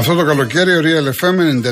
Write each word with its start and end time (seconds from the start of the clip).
Αυτό 0.00 0.14
το 0.14 0.24
καλοκαίρι 0.24 0.70
ο 0.70 0.80
Real 0.82 1.24
FM 1.24 1.64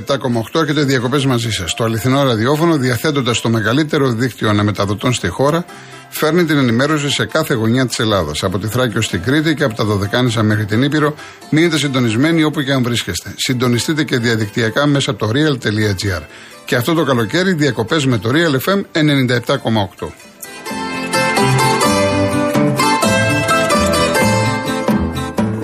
97,8 0.54 0.62
έχετε 0.62 0.82
διακοπές 0.82 1.27
μαζί 1.27 1.50
σας. 1.50 1.75
Το 1.75 1.84
αληθινό 1.84 2.23
ραδιόφωνο, 2.23 2.77
διαθέτοντας 2.77 3.41
το 3.41 3.48
μεγαλύτερο 3.48 4.12
δίκτυο 4.12 4.48
αναμεταδοτών 4.48 5.12
στη 5.12 5.29
χώρα, 5.29 5.64
φέρνει 6.09 6.45
την 6.45 6.59
ενημέρωση 6.59 7.11
σε 7.11 7.27
κάθε 7.27 7.55
γωνιά 7.55 7.87
της 7.87 7.98
Ελλάδα. 7.98 8.33
Από 8.41 8.59
τη 8.59 8.66
Θράκη 8.66 8.98
ως 8.98 9.09
την 9.09 9.23
Κρήτη 9.23 9.55
και 9.55 9.64
από 9.64 9.75
τα 9.75 9.84
Δωδεκάνησα 9.84 10.43
μέχρι 10.43 10.64
την 10.64 10.83
Ήπειρο, 10.83 11.14
μείνετε 11.51 11.79
συντονισμένοι 11.79 12.43
όπου 12.43 12.62
και 12.62 12.73
αν 12.73 12.83
βρίσκεστε. 12.83 13.34
Συντονιστείτε 13.37 14.05
και 14.05 14.19
διαδικτυακά 14.19 14.87
μέσα 14.87 15.10
από 15.10 15.27
το 15.27 15.33
real.gr. 15.34 16.23
Και 16.65 16.77
αυτό 16.77 16.95
το 16.95 17.05
καλοκαίρι 17.05 17.52
διακοπές 17.52 18.06
με 18.06 18.19
το 18.19 18.30
Real 18.33 18.69
FM 18.69 18.83
97,8. 18.92 20.27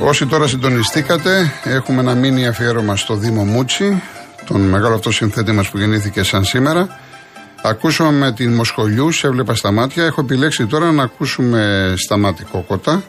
Όσοι 0.07 0.27
τώρα 0.27 0.47
συντονιστήκατε, 0.47 1.53
έχουμε 1.65 2.01
ένα 2.01 2.15
μήνυμα 2.15 2.49
αφιέρωμα 2.49 2.97
στο 2.97 3.15
Δήμο 3.15 3.45
Μούτσι, 3.45 4.03
τον 4.47 4.61
μεγάλο 4.61 4.95
αυτό 4.95 5.11
συνθέτη 5.11 5.53
μας 5.53 5.69
που 5.71 5.79
γεννήθηκε 5.79 6.23
σαν 6.23 6.45
σήμερα. 6.45 6.99
Ακούσαμε 7.63 8.33
την 8.33 8.55
Μοσχολιού, 8.55 9.13
σε 9.13 9.27
έβλεπα 9.27 9.55
στα 9.55 9.73
μάτια. 9.73 10.05
Έχω 10.05 10.21
επιλέξει 10.21 10.67
τώρα 10.67 10.93
να 10.93 11.03
ακούσουμε 11.03 11.95
στα 11.97 12.17
μάτια 12.17 12.47
κόκοτα. 12.51 13.03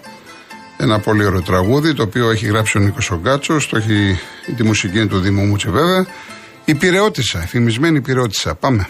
Ένα 0.77 0.99
πολύ 0.99 1.25
ωραίο 1.25 1.41
τραγούδι, 1.41 1.93
το 1.93 2.03
οποίο 2.03 2.29
έχει 2.29 2.45
γράψει 2.45 2.77
ο 2.77 2.81
Νίκος 2.81 3.11
Ογκάτσο, 3.11 3.57
το 3.69 3.77
έχει 3.77 4.19
τη 4.55 4.63
μουσική 4.63 5.05
του 5.05 5.19
Δήμου 5.19 5.45
Μούτσι 5.45 5.69
βέβαια. 5.69 6.05
Η 6.65 6.75
πυρεώτησα, 6.75 7.41
εφημισμένη 7.41 8.01
πυρεώτησα. 8.01 8.55
Πάμε. 8.55 8.87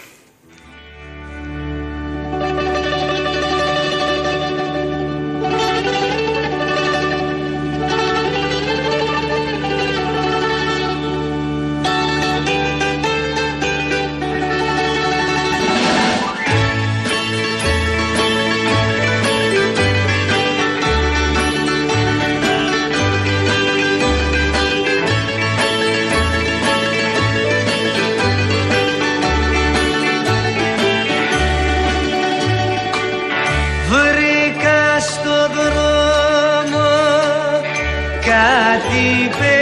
Καμιά 38.96 39.55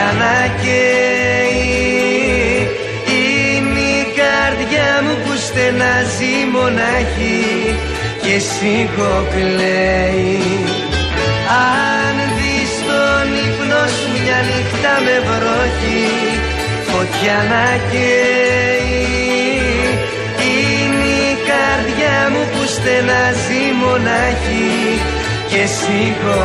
Φωτιά 0.00 0.18
να 0.24 0.38
καίει 0.62 1.90
Είναι 3.20 3.80
η 4.00 4.04
καρδιά 4.20 4.90
μου 5.04 5.14
που 5.22 5.32
στενάζει 5.46 6.36
μονάχη 6.52 7.40
Και 8.22 8.36
σήκω 8.50 9.14
κλαίει 9.34 10.40
Αν 11.72 12.16
δεις 12.36 12.72
τον 12.88 13.26
ύπνο 13.46 13.82
σου 13.96 14.10
μια 14.22 14.40
νύχτα 14.48 14.94
με 15.04 15.16
βροχή 15.28 16.10
Φωτιά 16.90 17.38
να 17.52 17.66
καίει 17.90 19.10
Είναι 20.50 21.08
η 21.30 21.32
καρδιά 21.50 22.18
μου 22.32 22.42
που 22.52 22.62
στενάζει 22.74 23.62
μονάχη 23.82 24.70
Και 25.50 25.62
σήκω 25.76 26.40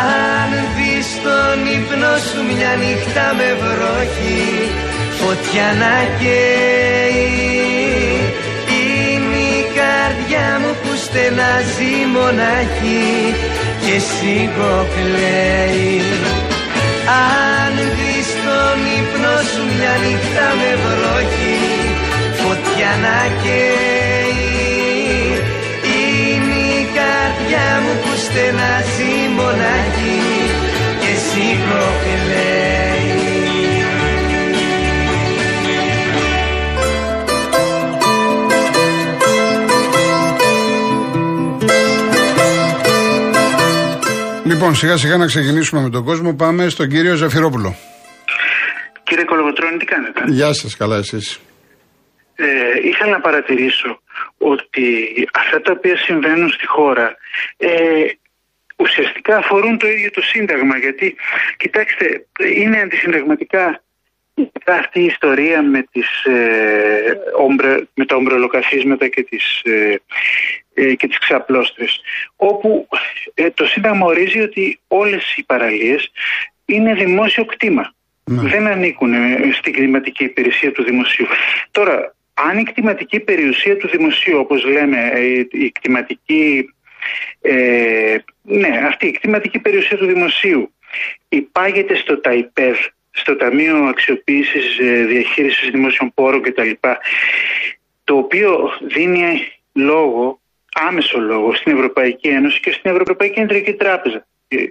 Αν 0.09 0.51
δεις 0.75 1.07
τον 1.23 1.57
ύπνο 1.77 2.13
σου 2.27 2.39
μια 2.49 2.73
νύχτα 2.81 3.25
με 3.37 3.49
βροχή 3.61 4.45
Φωτιά 5.19 5.67
να 5.81 5.95
καίει. 6.19 7.53
Είναι 8.77 9.37
η 9.59 9.61
καρδιά 9.77 10.49
μου 10.61 10.71
που 10.81 10.91
στενάζει 11.03 11.95
μονάχη 12.15 13.05
Και 13.85 13.95
σήκω 14.09 14.73
κλαίει 14.93 16.01
Αν 17.31 17.73
δεις 17.97 18.29
τον 18.45 18.77
ύπνο 18.99 19.35
σου 19.51 19.63
μια 19.75 19.93
νύχτα 20.03 20.47
με 20.59 20.71
βροχή 20.83 21.62
Φωτιά 22.43 22.91
να 23.05 23.17
καίει 23.43 24.43
είναι 25.97 26.59
η 26.79 26.83
καρδιά 26.97 27.69
μου 27.83 27.93
που 28.01 28.11
στενάζει 28.25 29.13
μονάχη 29.35 30.19
και 30.99 31.13
σήκω 31.25 31.83
κλαίει. 32.03 32.73
Λοιπόν, 44.45 44.75
σιγά 44.75 44.97
σιγά 44.97 45.17
να 45.17 45.25
ξεκινήσουμε 45.25 45.81
με 45.81 45.89
τον 45.89 46.03
κόσμο. 46.03 46.33
Πάμε 46.33 46.69
στον 46.69 46.87
κύριο 46.89 47.15
Ζαφυρόπουλο. 47.15 47.75
Κύριε 49.03 49.23
Κολοκοτρώνη, 49.23 49.77
τι 49.77 49.85
κάνετε; 49.85 50.23
Γεια 50.27 50.53
σας, 50.53 50.77
καλά 50.77 50.97
εσείς. 50.97 51.39
Ε, 52.43 52.87
ήθελα 52.87 53.11
να 53.11 53.19
παρατηρήσω 53.19 54.01
ότι 54.37 55.13
αυτά 55.33 55.61
τα 55.61 55.71
οποία 55.71 55.97
συμβαίνουν 55.97 56.49
στη 56.49 56.65
χώρα 56.65 57.15
ε, 57.57 58.05
ουσιαστικά 58.75 59.37
αφορούν 59.37 59.77
το 59.77 59.87
ίδιο 59.87 60.11
το 60.11 60.21
Σύνταγμα. 60.21 60.77
Γιατί, 60.77 61.15
κοιτάξτε, 61.57 62.25
είναι 62.55 62.79
αντισυνταγματικά 62.79 63.83
αυτή 64.65 64.99
η 64.99 65.05
ιστορία 65.05 65.61
με, 65.61 65.85
τις, 65.91 66.23
ε, 66.23 67.17
ομπρε, 67.37 67.77
με 67.93 68.05
τα 68.05 68.15
ομπρελοκαθίσματα 68.15 69.07
και 69.07 69.23
τις, 69.23 69.61
ε, 69.63 69.95
ε, 70.73 70.95
και 70.95 71.07
τις 71.07 71.17
ξαπλώστρες 71.17 72.01
όπου 72.35 72.87
ε, 73.33 73.49
το 73.49 73.65
Σύνταγμα 73.65 74.05
ορίζει 74.05 74.41
ότι 74.41 74.79
όλες 74.87 75.35
οι 75.35 75.43
παραλίες 75.43 76.11
είναι 76.65 76.93
δημόσιο 76.93 77.45
κτήμα. 77.45 77.93
Δεν 78.25 78.67
ανήκουν 78.67 79.13
ε, 79.13 79.51
στην 79.53 79.73
κλιματική 79.73 80.23
υπηρεσία 80.23 80.71
του 80.71 80.83
δημοσίου. 80.83 81.25
Τώρα, 81.71 82.15
αν 82.33 82.57
η 82.57 82.63
κτηματική 82.63 83.19
περιουσία 83.19 83.77
του 83.77 83.87
δημοσίου, 83.87 84.39
όπως 84.39 84.65
λέμε, 84.65 85.11
ε, 85.13 85.45
η 85.51 85.71
κτηματική, 85.71 86.73
ε, 87.41 88.17
ναι, 88.41 88.81
αυτή 88.87 89.07
η 89.07 89.11
κτηματική 89.11 89.59
περιουσία 89.59 89.97
του 89.97 90.05
δημοσίου 90.05 90.73
υπάγεται 91.29 91.95
στο 91.95 92.19
ΤΑΙΠΕΔ, 92.19 92.77
στο 93.11 93.35
Ταμείο 93.35 93.75
Αξιοποίησης 93.75 94.79
ε, 94.79 95.03
Διαχείρισης 95.05 95.69
Δημόσιων 95.69 96.13
Πόρων 96.13 96.41
κτλ. 96.41 96.69
Το 98.03 98.17
οποίο 98.17 98.77
δίνει 98.81 99.51
λόγο, 99.73 100.41
άμεσο 100.73 101.19
λόγο, 101.19 101.55
στην 101.55 101.75
Ευρωπαϊκή 101.75 102.27
Ένωση 102.27 102.59
και 102.59 102.71
στην 102.71 102.91
Ευρωπαϊκή 102.91 103.33
Κεντρική 103.33 103.73
Τράπεζα. 103.73 104.27
Ε, 104.47 104.65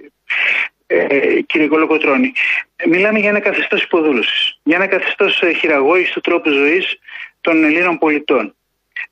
ε, 0.87 1.41
κύριε 1.41 1.67
Κολοκοτρώνη, 1.67 2.32
μιλάμε 2.87 3.19
για 3.19 3.29
ένα 3.29 3.41
καθεστώς 3.41 3.82
υποδούλωσης. 3.82 4.59
Για 4.62 4.76
ένα 4.76 4.87
καθεστώς 4.87 5.43
χειραγώγησης 5.59 6.12
του 6.12 6.20
τρόπου 6.20 6.50
ζωής 6.50 6.99
των 7.43 7.65
Ελλήνων 7.65 7.99
πολιτών. 7.99 8.55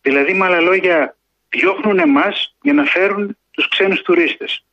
Δηλαδή, 0.01 0.33
με 0.33 0.45
άλλα 0.45 0.61
λόγια, 0.61 1.17
διώχνουν 1.49 1.99
εμάς 1.99 2.57
για 2.63 2.73
να 2.73 2.85
φέρουν 2.85 3.37
τους 3.51 3.69
ξένους 3.69 4.03
τουρίστες. 4.03 4.65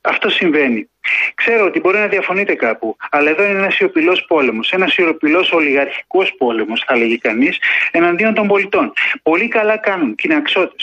Αυτό 0.00 0.28
συμβαίνει. 0.28 0.90
Ξέρω 1.34 1.64
ότι 1.64 1.80
μπορεί 1.80 1.98
να 1.98 2.06
διαφωνείτε 2.06 2.54
κάπου, 2.54 2.96
αλλά 3.10 3.30
εδώ 3.30 3.44
είναι 3.44 3.58
ένας 3.58 3.74
σιωπηλός 3.74 4.24
πόλεμος. 4.24 4.72
Ένας 4.72 4.92
σιωπηλός 4.92 5.52
ολιγαρχικός 5.52 6.34
πόλεμος, 6.38 6.84
θα 6.86 6.96
λέγει 6.96 7.18
κανείς, 7.18 7.58
εναντίον 7.90 8.34
των 8.34 8.46
πολιτών. 8.46 8.92
Πολύ 9.22 9.48
καλά 9.48 9.76
κάνουν 9.76 10.14
και 10.14 10.28
οι 10.28 10.34
αξότε 10.34 10.74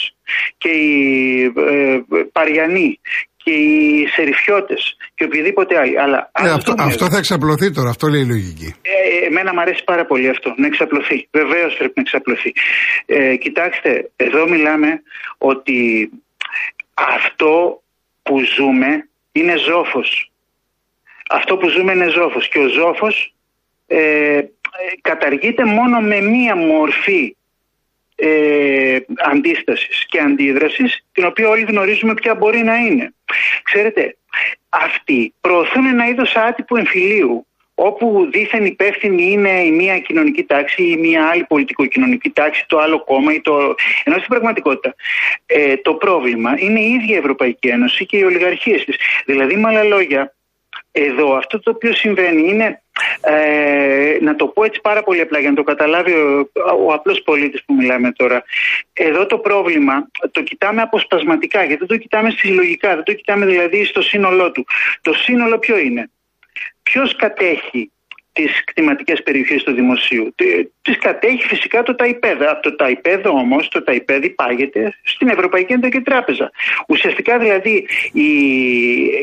και 0.58 0.68
οι 0.68 1.42
ε, 1.56 2.00
Παριανοί 2.32 3.00
και 3.44 3.50
οι 3.50 4.06
Σεριφιώτες 4.14 4.96
και 5.14 5.24
οποιοδήποτε 5.24 5.78
άλλοι. 5.78 5.98
Αλλά 5.98 6.30
ε, 6.32 6.50
αυτό, 6.50 6.74
αυτό 6.78 7.08
θα 7.08 7.18
εξαπλωθεί 7.18 7.70
τώρα, 7.70 7.90
αυτό 7.90 8.06
λέει 8.06 8.20
η 8.20 8.26
λογική. 8.26 8.74
Ε, 8.82 9.26
εμένα 9.26 9.52
μου 9.54 9.60
αρέσει 9.60 9.84
πάρα 9.84 10.04
πολύ 10.06 10.28
αυτό, 10.28 10.54
να 10.56 10.66
εξαπλωθεί. 10.66 11.28
Βεβαίως 11.30 11.76
πρέπει 11.78 11.92
να 11.96 12.02
εξαπλωθεί. 12.02 12.52
Ε, 13.06 13.36
κοιτάξτε, 13.36 14.10
εδώ 14.16 14.48
μιλάμε 14.48 15.02
ότι 15.38 16.10
αυτό 16.94 17.82
που 18.22 18.40
ζούμε 18.56 19.08
είναι 19.32 19.56
ζόφος. 19.56 20.30
Αυτό 21.30 21.56
που 21.56 21.68
ζούμε 21.68 21.92
είναι 21.92 22.08
ζόφος 22.08 22.48
και 22.48 22.58
ο 22.58 22.68
ζόφος 22.68 23.34
ε, 23.86 24.40
καταργείται 25.00 25.64
μόνο 25.64 26.00
με 26.00 26.20
μία 26.20 26.56
μορφή 26.56 27.36
ε, 28.14 28.98
αντίστασης 29.16 30.06
και 30.06 30.20
αντίδρασης 30.20 31.04
την 31.12 31.24
οποία 31.24 31.48
όλοι 31.48 31.62
γνωρίζουμε 31.62 32.14
ποια 32.14 32.34
μπορεί 32.34 32.58
να 32.58 32.76
είναι. 32.76 33.14
Ξέρετε, 33.62 34.16
αυτοί 34.68 35.34
προωθούν 35.40 35.86
ένα 35.86 36.08
είδος 36.08 36.36
άτυπου 36.36 36.76
εμφυλίου 36.76 37.46
όπου 37.74 38.28
δίθεν 38.30 38.64
υπεύθυνη 38.64 39.30
είναι 39.30 39.64
η 39.64 39.70
μία 39.70 39.98
κοινωνική 39.98 40.44
τάξη 40.44 40.82
ή 40.82 40.96
μία 40.96 41.28
άλλη 41.28 41.44
πολιτικο-κοινωνική 41.44 42.30
τάξη, 42.30 42.64
το 42.68 42.78
άλλο 42.78 43.04
κόμμα 43.04 43.34
ή 43.34 43.40
το... 43.40 43.74
Ενώ 44.04 44.16
στην 44.16 44.28
πραγματικότητα 44.28 44.94
ε, 45.46 45.76
το 45.76 45.94
πρόβλημα 45.94 46.54
είναι 46.58 46.80
η 46.80 46.90
ίδια 46.92 47.14
η 47.14 47.18
Ευρωπαϊκή 47.18 47.68
Ένωση 47.68 48.06
και 48.06 48.16
οι 48.16 48.22
ολιγαρχίες 48.22 48.84
της. 48.84 48.96
Δηλαδή 49.24 49.56
με 49.56 49.68
άλλα 49.68 49.82
λόγια, 49.82 50.34
εδώ 50.92 51.36
αυτό 51.36 51.60
το 51.60 51.70
οποίο 51.70 51.92
συμβαίνει 51.92 52.48
είναι, 52.48 52.82
ε, 53.20 54.16
να 54.20 54.36
το 54.36 54.46
πω 54.46 54.64
έτσι 54.64 54.80
πάρα 54.80 55.02
πολύ 55.02 55.20
απλά 55.20 55.38
για 55.38 55.50
να 55.50 55.56
το 55.56 55.62
καταλάβει 55.62 56.12
ο, 56.12 56.50
ο 56.84 56.92
απλός 56.92 57.22
πολίτης 57.22 57.64
που 57.64 57.74
μιλάμε 57.74 58.12
τώρα. 58.12 58.44
Εδώ 58.92 59.26
το 59.26 59.38
πρόβλημα 59.38 60.08
το 60.30 60.42
κοιτάμε 60.42 60.82
αποσπασματικά 60.82 61.58
γιατί 61.58 61.78
δεν 61.78 61.88
το 61.88 61.96
κοιτάμε 61.96 62.30
συλλογικά, 62.30 62.94
δεν 62.94 63.04
το 63.04 63.12
κοιτάμε 63.12 63.46
δηλαδή 63.46 63.84
στο 63.84 64.02
σύνολό 64.02 64.50
του. 64.50 64.66
Το 65.00 65.12
σύνολο 65.12 65.58
ποιο 65.58 65.78
είναι; 65.78 66.10
Ποιος 66.82 67.16
κατέχει 67.16 67.90
τις 68.32 68.64
κτηματικές 68.64 69.22
περιοχές 69.22 69.62
του 69.62 69.72
δημοσίου; 69.72 70.34
Τις 70.82 70.98
κατέχει 70.98 71.46
φυσικά 71.46 71.82
το 71.82 71.94
ΤΑΙΠΕΔ. 71.94 72.42
Από 72.42 72.62
το 72.62 72.76
ΤΑΙΠΕΔ 72.76 73.26
όμως, 73.26 73.68
το 73.68 73.82
ΤΑΙΠΕΔ 73.82 74.24
υπάγεται 74.24 74.94
στην 75.02 75.28
Ευρωπαϊκή 75.28 75.72
Εντοκή 75.72 76.00
Τράπεζα. 76.00 76.50
Ουσιαστικά 76.88 77.38
δηλαδή 77.38 77.86
η, 78.12 78.28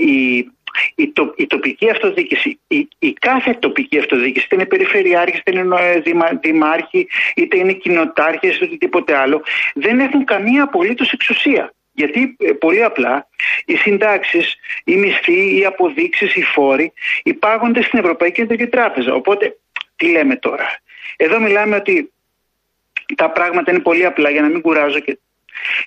η 0.06 0.52
η, 0.96 1.10
το, 1.10 1.34
η 1.38 1.48
τοπική 1.48 1.90
αυτοδιοίκηση, 1.90 2.60
η, 2.68 2.88
η 3.00 3.14
κάθε 3.14 3.54
τοπική 3.54 3.98
αυτοδιοίκηση, 4.00 4.46
είτε 4.46 4.56
είναι 4.56 4.66
περιφερειάρχη, 4.66 5.38
είτε 5.38 5.60
είναι 5.60 5.76
ε, 5.80 6.00
διμα, 6.00 6.30
δημάρχη, 6.42 7.08
είτε 7.36 7.58
είναι 7.58 7.74
κοινοτάρχε, 7.74 8.48
είτε 8.48 8.66
οτιδήποτε 8.66 9.16
άλλο, 9.16 9.44
δεν 9.74 10.00
έχουν 10.00 10.26
καμία 10.26 10.64
απολύτως 10.64 11.12
εξουσία. 11.12 11.74
Γιατί 11.94 12.36
ε, 12.40 12.52
πολύ 12.52 12.84
απλά 12.84 13.28
οι 13.66 13.76
συντάξεις, 13.76 14.56
οι 14.84 14.96
μισθοί, 14.96 15.58
οι 15.58 15.66
αποδείξεις, 15.66 16.36
οι 16.36 16.44
φόροι 16.44 16.94
υπάγονται 17.24 17.82
στην 17.82 18.00
Ευρωπαϊκή 18.00 18.42
Κεντρική 18.42 18.68
Τράπεζα. 18.68 19.14
Οπότε, 19.14 19.58
τι 19.96 20.12
λέμε 20.12 20.36
τώρα; 20.36 20.80
Εδώ 21.16 21.40
μιλάμε 21.40 21.76
ότι 21.76 22.12
τα 23.16 23.30
πράγματα 23.32 23.72
είναι 23.72 23.80
πολύ 23.80 24.06
απλά 24.06 24.30
για 24.30 24.42
να 24.42 24.48
μην 24.48 24.62
κουράζω 24.62 25.00
και 25.00 25.20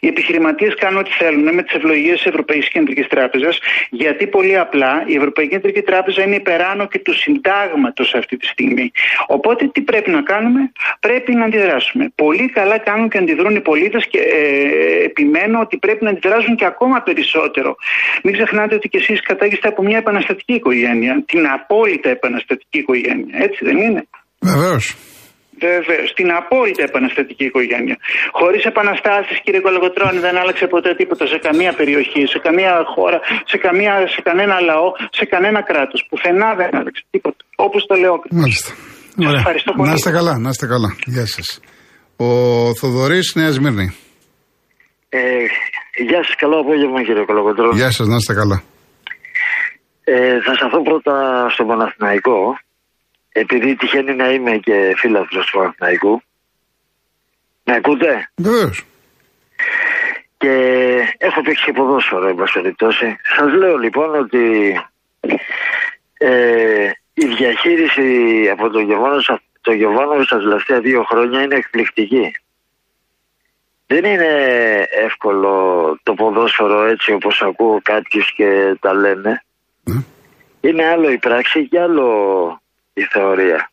οι 0.00 0.06
επιχειρηματίες 0.06 0.74
κάνουν 0.74 0.98
ό,τι 0.98 1.10
θέλουν 1.10 1.54
με 1.54 1.62
τις 1.62 1.74
ευλογίες 1.74 2.16
της 2.16 2.26
Ευρωπαϊκής 2.26 2.68
Κεντρικής 2.68 3.06
Τράπεζας, 3.06 3.58
γιατί 3.90 4.26
πολύ 4.26 4.58
απλά 4.58 5.02
η 5.06 5.14
Ευρωπαϊκή 5.14 5.50
Κεντρική 5.50 5.82
Τράπεζα 5.82 6.22
είναι 6.22 6.34
υπεράνω 6.34 6.86
και 6.88 6.98
του 6.98 7.14
συντάγματος 7.14 8.14
αυτή 8.14 8.36
τη 8.36 8.46
στιγμή. 8.46 8.90
Οπότε 9.26 9.66
τι 9.66 9.80
πρέπει 9.80 10.10
να 10.10 10.22
κάνουμε, 10.22 10.72
πρέπει 11.00 11.34
να 11.34 11.44
αντιδράσουμε. 11.44 12.12
Πολύ 12.14 12.48
καλά 12.48 12.78
κάνουν 12.78 13.08
και 13.08 13.18
αντιδρούν 13.18 13.56
οι 13.56 13.60
πολίτες 13.60 14.06
και 14.08 14.18
ε, 14.18 15.04
επιμένω 15.04 15.60
ότι 15.60 15.76
πρέπει 15.76 16.04
να 16.04 16.10
αντιδράσουν 16.10 16.56
και 16.56 16.64
ακόμα 16.64 17.02
περισσότερο. 17.02 17.76
Μην 18.22 18.32
ξεχνάτε 18.32 18.74
ότι 18.74 18.88
και 18.88 18.98
εσείς 18.98 19.22
κατάγεστε 19.22 19.68
από 19.68 19.82
μια 19.82 19.98
επαναστατική 19.98 20.52
οικογένεια, 20.52 21.22
την 21.26 21.46
απόλυτα 21.46 22.08
επαναστατική 22.08 22.78
οικογένεια. 22.78 23.34
Έτσι 23.38 23.64
δεν 23.64 23.76
είναι; 23.76 24.06
Βεβαίως. 24.40 25.13
Βεβαίω. 25.58 26.06
Στην 26.06 26.28
απόλυτα 26.40 26.82
επαναστατική 26.82 27.44
οικογένεια. 27.44 27.96
Χωρίς 28.32 28.64
επαναστάσεις, 28.64 29.40
κύριε 29.44 29.60
Κολογοτρόνη, 29.60 30.18
δεν 30.18 30.36
άλλαξε 30.36 30.66
ποτέ 30.66 30.94
τίποτα 30.94 31.26
σε 31.26 31.38
καμία 31.46 31.72
περιοχή, 31.80 32.22
σε 32.26 32.38
καμία 32.38 32.72
χώρα, 32.94 33.18
σε, 33.44 33.56
καμία, 33.58 33.94
σε 34.14 34.20
κανένα 34.28 34.60
λαό, 34.60 34.88
σε 35.18 35.24
κανένα 35.24 35.60
κράτος. 35.62 36.06
Πουθενά 36.08 36.54
δεν 36.54 36.70
άλλαξε 36.78 37.04
τίποτα. 37.10 37.42
Όπως 37.56 37.86
το 37.86 37.94
λέω. 37.94 38.22
Μάλιστα. 38.30 38.70
Ωραία. 39.18 39.38
Ευχαριστώ 39.38 39.72
πολύ. 39.72 39.88
Να 39.88 39.94
είστε 39.94 40.10
καλά, 40.10 40.38
να 40.38 40.48
είστε 40.48 40.66
καλά. 40.66 40.96
Γεια 41.06 41.26
σας. 41.26 41.60
Ο 42.16 42.28
Θοδωρής, 42.74 43.32
Νέα 43.34 43.50
Σμύρνη. 43.50 43.96
Ε, 45.08 45.20
γεια 46.08 46.24
σας, 46.24 46.34
καλό 46.36 46.56
απόγευμα 46.58 47.02
κύριε 47.02 47.24
Κολογοτρόνη. 47.24 47.76
Γεια 47.76 47.90
σας, 47.90 48.06
να 48.06 48.16
είστε 48.16 48.34
καλά. 48.34 48.62
Ε, 50.04 50.40
θα 50.44 50.54
σταθώ 50.54 50.82
πρώτα 50.82 51.46
στο 51.50 51.64
Παναθηναϊκό 51.64 52.58
επειδή 53.36 53.76
τυχαίνει 53.76 54.14
να 54.14 54.30
είμαι 54.30 54.56
και 54.56 54.94
φίλαθλος 54.96 55.46
του 55.46 55.58
Παναθηναϊκού. 55.58 56.22
Με 57.64 57.74
ακούτε; 57.74 58.30
Βεβαίως. 58.36 58.84
Και 60.36 60.52
έχω 61.18 61.42
παίξει 61.42 61.64
και 61.64 61.72
ποδόσφαιρο, 61.72 62.28
εν 62.28 62.34
πάση 62.34 62.52
περιπτώσει. 62.52 63.16
Σας 63.36 63.52
λέω 63.52 63.76
λοιπόν 63.76 64.14
ότι 64.14 64.74
ε, 66.18 66.90
η 67.14 67.26
διαχείριση 67.26 68.08
από 68.52 68.70
τον 68.70 68.84
Γιωβάνο 69.74 70.16
το 70.16 70.24
στα 70.24 70.38
τελευταία 70.38 70.80
δύο 70.80 71.02
χρόνια 71.02 71.42
είναι 71.42 71.54
εκπληκτική. 71.54 72.32
Δεν 73.86 74.04
είναι 74.04 74.32
εύκολο 74.90 75.52
το 76.02 76.14
ποδόσφαιρο 76.14 76.84
έτσι 76.84 77.12
όπως 77.12 77.42
ακούω 77.42 77.80
κάποιους 77.82 78.32
και 78.34 78.76
τα 78.80 78.94
λένε. 78.94 79.42
Ναι. 79.82 80.02
Είναι 80.60 80.86
άλλο 80.86 81.10
η 81.10 81.18
πράξη 81.18 81.68
και 81.68 81.80
άλλο 81.80 82.62
η 82.94 83.02
θεωρία. 83.14 83.70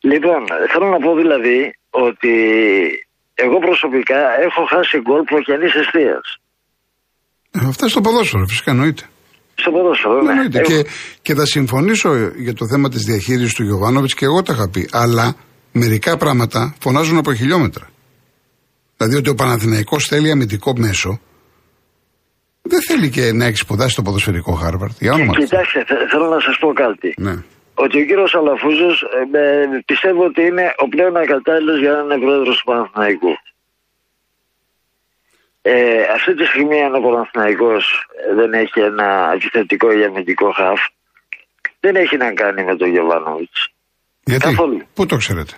Λοιπόν, 0.00 0.40
θέλω 0.72 0.86
να 0.94 0.98
πω 1.04 1.14
δηλαδή 1.22 1.58
ότι 1.90 2.34
εγώ 3.34 3.58
προσωπικά 3.58 4.20
έχω 4.46 4.62
χάσει 4.72 4.96
γκολ 5.00 5.22
προκαινή 5.30 5.64
αιστείας. 5.64 6.26
Ε, 7.50 7.66
αυτά 7.68 7.88
στο 7.88 8.00
ποδόσφαιρο, 8.00 8.44
φυσικά 8.46 8.70
εννοείται. 8.70 9.02
Στο 9.54 9.70
ποδόσφαιρο, 9.70 10.22
ναι. 10.22 10.30
Εννοείται. 10.30 10.60
Και, 10.60 10.84
και 11.22 11.34
θα 11.34 11.46
συμφωνήσω 11.46 12.10
για 12.36 12.54
το 12.54 12.66
θέμα 12.66 12.88
της 12.88 13.02
διαχείρισης 13.02 13.54
του 13.54 13.62
Γιωβάνοβιτς 13.62 14.14
και 14.14 14.24
εγώ 14.24 14.42
τα 14.42 14.52
είχα 14.52 14.70
πει. 14.70 14.88
Αλλά 14.92 15.34
μερικά 15.72 16.16
πράγματα 16.16 16.74
φωνάζουν 16.80 17.18
από 17.18 17.34
χιλιόμετρα. 17.34 17.86
Δηλαδή 18.96 19.16
ότι 19.16 19.30
ο 19.30 19.34
Παναθηναϊκός 19.34 20.06
θέλει 20.06 20.30
αμυντικό 20.30 20.72
μέσο 20.76 21.20
δεν 22.62 22.80
θέλει 22.82 23.10
και 23.10 23.32
να 23.32 23.44
έχει 23.44 23.56
σπουδάσει 23.56 23.94
το 23.94 24.02
ποδοσφαιρικό 24.02 24.52
Χάρβαρτ. 24.52 24.96
Για 25.00 25.12
όνομα 25.12 25.32
Κοιτάξτε, 25.32 25.84
θέλω 26.10 26.28
να 26.28 26.40
σας 26.40 26.56
πω 26.60 26.72
κάτι. 26.72 27.14
Ναι 27.16 27.42
ότι 27.82 28.00
ο 28.00 28.04
κύριος 28.04 28.34
Αλαφούζος 28.34 29.02
ε, 29.32 29.82
πιστεύω 29.86 30.24
ότι 30.24 30.42
είναι 30.42 30.74
ο 30.76 30.88
πλέον 30.88 31.16
ακατάλληλος 31.16 31.78
για 31.78 31.92
να 31.92 31.98
είναι 31.98 32.18
πρόεδρος 32.24 32.56
του 32.58 32.64
Παναθηναϊκού. 32.64 33.36
Ε, 35.62 36.02
αυτή 36.02 36.34
τη 36.34 36.44
στιγμή 36.44 36.82
αν 36.82 36.94
ο 36.94 37.00
Παναθηναϊκός 37.00 37.84
ε, 38.30 38.34
δεν 38.34 38.52
έχει 38.52 38.80
ένα 38.80 39.32
επιθετικό 39.34 39.92
ή 39.92 40.04
αμυντικό 40.04 40.50
χαφ, 40.50 40.80
δεν 41.80 41.96
έχει 41.96 42.16
να 42.16 42.32
κάνει 42.32 42.64
με 42.64 42.76
τον 42.76 42.88
Γιωβάνοβιτς. 42.88 43.68
Γιατί, 44.24 44.44
Καθόλου. 44.44 44.86
πού 44.94 45.06
το 45.06 45.16
ξέρετε; 45.16 45.52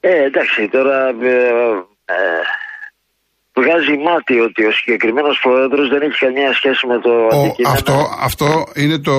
Ε, 0.00 0.22
εντάξει, 0.24 0.68
τώρα 0.68 1.08
ε, 1.08 1.34
ε 2.04 2.14
βγάζει 3.58 3.94
μάτι 4.06 4.34
ότι 4.48 4.62
ο 4.70 4.72
συγκεκριμένος 4.78 5.36
πρόεδρος 5.44 5.86
δεν 5.92 6.00
έχει 6.06 6.18
καμία 6.24 6.50
σχέση 6.58 6.82
με 6.90 6.96
το 7.04 7.10
ο, 7.10 7.40
αντικείμενο. 7.40 7.74
Αυτό, 7.74 7.96
αυτό 8.28 8.48
είναι 8.82 8.98
το, 8.98 9.16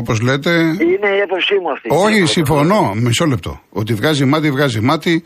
όπως 0.00 0.20
λέτε. 0.20 0.50
Είναι 0.92 1.08
η 1.18 1.20
άποψή 1.26 1.54
μου 1.62 1.70
αυτή. 1.74 1.88
Όχι, 1.90 2.26
συμφωνώ. 2.36 2.94
Μισό 2.94 3.26
λεπτό. 3.26 3.60
Ότι 3.70 3.94
βγάζει 3.94 4.24
μάτι, 4.24 4.50
βγάζει 4.50 4.80
μάτι. 4.80 5.22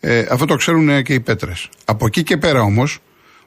Ε, 0.00 0.26
αυτό 0.30 0.44
το 0.44 0.54
ξέρουν 0.54 1.02
και 1.02 1.14
οι 1.14 1.20
πέτρες. 1.20 1.68
Από 1.84 2.06
εκεί 2.06 2.22
και 2.22 2.36
πέρα 2.36 2.60
όμως, 2.60 2.98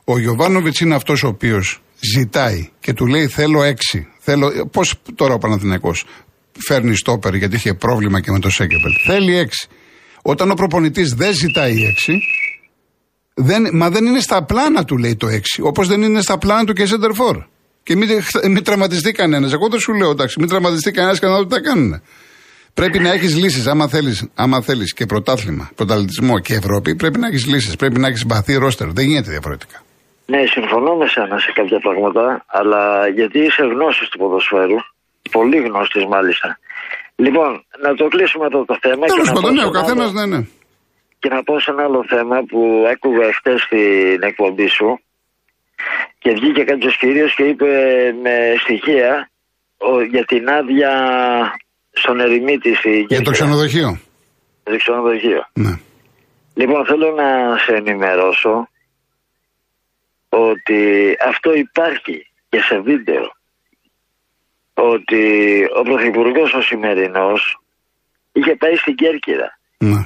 ο 0.06 0.20
Γιωβάνοβιτς 0.20 0.80
είναι 0.80 0.96
αυτός 0.96 1.24
ο 1.24 1.28
οποίος 1.28 1.82
ζητάει 2.16 2.70
και 2.80 2.94
του 2.94 3.06
λέει 3.06 3.28
θέλω 3.28 3.64
έξι. 3.64 4.08
Θέλω, 4.20 4.70
πώς 4.72 4.96
τώρα 5.16 5.34
ο 5.34 5.38
Παναθηναϊκός 5.38 6.06
φέρνει 6.68 6.96
στόπερ 6.96 7.34
γιατί 7.34 7.56
είχε 7.56 7.74
πρόβλημα 7.74 8.22
και 8.22 8.32
με 8.32 8.40
το 8.40 8.50
Σέγκεπελ. 8.50 8.92
Θέλει 9.06 9.38
έξι. 9.38 9.68
Όταν 10.22 10.52
ο 10.52 10.54
προπονητής 10.54 11.14
δεν 11.14 11.34
ζητάει 11.34 11.84
έξι, 11.84 12.22
δεν, 13.34 13.70
μα 13.74 13.90
δεν 13.90 14.06
είναι 14.06 14.20
στα 14.20 14.44
πλάνα 14.44 14.84
του, 14.86 14.98
λέει 14.98 15.16
το 15.16 15.28
6. 15.28 15.40
Όπως 15.64 15.88
δεν 15.88 16.02
είναι 16.02 16.22
στα 16.22 16.38
πλάνα 16.38 16.64
του 16.64 16.74
και 16.74 16.86
Σέντερφορ. 16.86 17.38
Και 17.84 17.96
μην, 17.96 18.10
μην 18.50 18.64
τραυματιστεί 18.64 19.12
κανένας. 19.12 19.54
Εγώ 19.54 19.68
δεν 19.70 19.80
σου 19.80 19.94
λέω, 19.94 20.10
εντάξει, 20.10 20.40
μην 20.40 20.50
τραυματιστεί 20.50 20.92
κανένας 20.92 21.20
και 21.20 21.26
να 21.26 21.36
δω 21.38 21.46
τι 21.46 21.54
θα 21.54 21.62
κάνουν. 21.62 22.02
Πρέπει 22.74 23.00
να 23.00 23.12
έχεις 23.12 23.36
λύσεις. 23.36 23.68
Άμα 23.68 23.88
θέλεις 23.88 24.28
άμα 24.36 24.62
θέλεις 24.62 24.94
και 24.94 25.06
πρωτάθλημα, 25.06 25.72
πρωταθλητισμό 25.76 26.40
και 26.40 26.54
Ευρώπη, 26.54 26.96
πρέπει 26.96 27.20
να 27.20 27.28
έχεις 27.28 27.46
λύσεις. 27.46 27.76
Πρέπει 27.76 28.00
να 28.00 28.08
έχεις 28.08 28.20
συμπαθεί 28.20 28.54
ρόστερ. 28.56 28.88
Δεν 28.92 29.06
γίνεται 29.06 29.30
διαφορετικά. 29.32 29.78
Ναι, 30.26 30.38
συμφωνώ 30.46 30.96
με 30.96 31.08
σένα 31.08 31.38
σε 31.40 31.52
κάποια 31.56 31.80
πράγματα, 31.80 32.44
αλλά 32.48 33.08
γιατί 33.08 33.40
είσαι 33.40 33.64
γνώση 33.74 34.04
του 34.12 34.18
ποδοσφαίρου, 34.18 34.78
πολύ 35.32 35.58
γνώστης 35.68 36.06
μάλιστα. 36.06 36.60
Λοιπόν, 37.16 37.50
να 37.84 37.90
το 38.00 38.06
κλείσουμε 38.14 38.46
εδώ 38.46 38.66
το 38.66 38.78
θέμα. 38.82 39.06
και 39.06 39.12
Τέλος 39.14 39.28
να 39.28 39.34
πάντων, 39.34 39.50
πω 39.50 39.56
ναι, 39.56 39.62
σε 39.62 39.66
ο 39.68 39.70
ένα 39.70 39.80
καθένας, 39.80 40.10
άλλο- 40.10 40.20
ναι, 40.20 40.26
ναι. 40.38 40.42
Και 41.22 41.30
να 41.30 41.44
πω 41.44 41.60
σε 41.60 41.72
ένα 41.72 41.84
άλλο 41.84 42.04
θέμα 42.08 42.38
που 42.50 42.86
άκουγα 42.94 43.26
εχθέ 43.28 43.58
στην 43.58 44.22
εκπομπή 44.30 44.68
σου 44.68 45.00
και 46.20 46.32
βγήκε 46.32 46.64
κάποιος 46.64 46.98
κύριος 46.98 47.36
και 47.36 47.44
είπε 47.44 47.68
με 48.22 48.36
στοιχεία 48.64 49.30
ο- 49.78 50.02
για 50.02 50.26
την 50.26 50.50
άδεια 50.50 50.92
στον 51.92 52.20
ερημίτη 52.20 52.76
στη 52.76 52.90
Για 52.90 53.00
το 53.02 53.08
Κέρκυρα. 53.08 53.32
ξενοδοχείο. 53.32 54.00
Το 54.64 54.78
ξενοδοχείο. 54.78 55.42
Ναι. 55.54 55.74
Λοιπόν, 56.54 56.86
θέλω 56.86 57.12
να 57.12 57.58
σε 57.58 57.74
ενημερώσω 57.76 58.68
ότι 60.30 60.82
αυτό 61.28 61.54
υπάρχει 61.54 62.28
και 62.50 62.60
σε 62.62 62.80
βίντεο. 62.80 63.32
Ότι 64.74 65.24
ο 65.80 65.82
Πρωθυπουργός 65.82 66.54
ο 66.54 66.62
σημερινός 66.62 67.60
είχε 68.32 68.56
πάει 68.56 68.76
στην 68.76 68.96
Κέρκυρα 68.96 69.60
ναι. 69.78 70.06